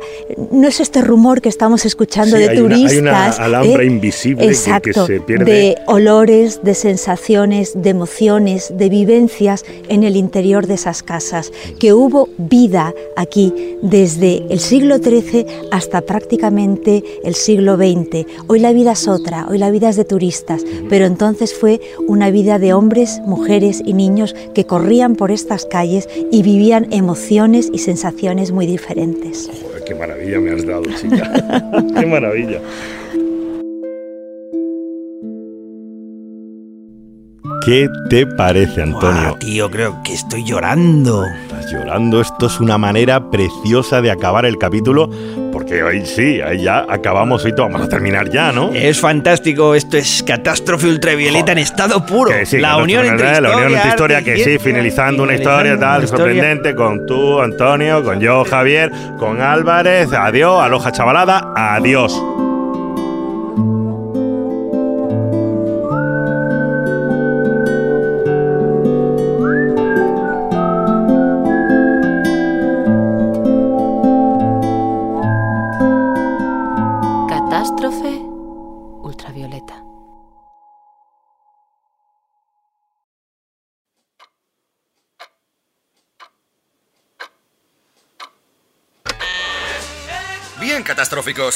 [0.51, 3.37] no es este rumor que estamos escuchando Sí, de hay una- hay turistas.
[3.37, 3.85] una Alhambra ¿eh?
[3.85, 5.45] invisible que- que Exacto, se pierde.
[5.45, 11.93] de olores, de sensaciones, de emociones, de vivencias en el interior de esas casas, que
[11.93, 18.25] hubo vida aquí desde el siglo XIII hasta prácticamente el siglo XX.
[18.47, 22.31] Hoy la vida es otra, hoy la vida es de turistas, pero entonces fue una
[22.31, 27.79] vida de hombres, mujeres y niños que corrían por estas calles y vivían emociones y
[27.79, 29.49] sensaciones muy diferentes.
[29.85, 31.29] Qué maravilla me has dado, chica.
[31.99, 32.61] qué maravilla.
[37.63, 39.35] ¿Qué te parece, Antonio?
[39.39, 41.25] Tío, creo que estoy llorando.
[41.43, 42.19] Estás llorando.
[42.19, 45.07] Esto es una manera preciosa de acabar el capítulo,
[45.51, 48.71] porque hoy sí, ahí ya acabamos, hoy vamos a terminar ya, ¿no?
[48.73, 52.31] Es fantástico, esto es catástrofe ultravioleta en estado puro.
[52.45, 55.97] Sí, la unión entre la historia, unión entre historia, que sí, finalizando una historia tal,
[55.97, 56.25] una historia.
[56.25, 62.19] sorprendente, con tú, Antonio, con yo, Javier, con Álvarez, adiós, aloja chavalada, adiós.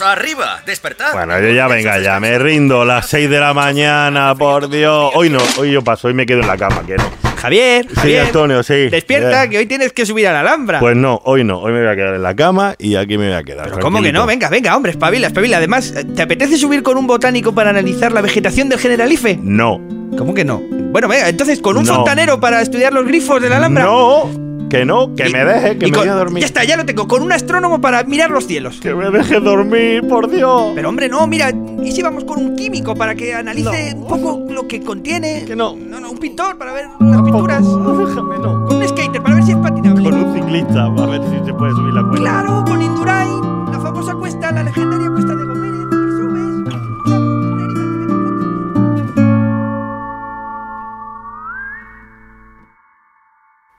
[0.02, 1.14] Arriba, despertad.
[1.14, 5.12] Bueno, yo ya venga, ya me rindo, las 6 de la mañana, por Dios.
[5.16, 7.04] Hoy no, hoy yo paso, hoy me quedo en la cama, que no.
[7.38, 8.90] Javier, Sí, Javier, Antonio, sí.
[8.90, 10.80] despierta, Eh, que hoy tienes que subir a la Alhambra.
[10.80, 13.28] Pues no, hoy no, hoy me voy a quedar en la cama y aquí me
[13.28, 13.66] voy a quedar.
[13.66, 14.20] Pero ¿Cómo que tranquilito.
[14.22, 14.26] no?
[14.26, 15.58] Venga, venga, hombre, espabila, espabila.
[15.58, 19.38] Además, ¿te apetece subir con un botánico para analizar la vegetación del Generalife?
[19.42, 19.80] No.
[20.18, 20.60] ¿Cómo que no?
[20.60, 21.96] Bueno, venga, entonces, ¿con un No.
[21.96, 23.84] fontanero para estudiar los grifos de la Alhambra?
[23.84, 24.32] No,
[24.70, 26.42] que no, que Y- me deje, que me a dormir.
[26.42, 27.08] Ya está, ya lo tengo.
[27.08, 28.80] Con un astrónomo para mirar los cielos.
[28.82, 30.72] Que me deje dormir, por Dios.
[30.76, 31.52] Pero hombre, no, mira,
[31.84, 35.46] ¿y si vamos con un químico para que analice un poco lo que contiene?
[35.46, 35.76] Que no.
[35.76, 37.62] No, no, un pintor para ver las pinturas.
[37.64, 38.66] No, déjame, no.
[38.66, 40.04] Con un skater para ver si es patinable.
[40.10, 42.22] Con un ciclista, a ver si se puede subir la cuesta.
[42.22, 43.42] Claro, con Indurain,
[43.72, 45.65] la famosa cuesta, la legendaria cuesta de Gómez.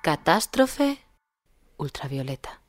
[0.06, 0.98] Catástrofe
[1.78, 2.65] ultravioleta.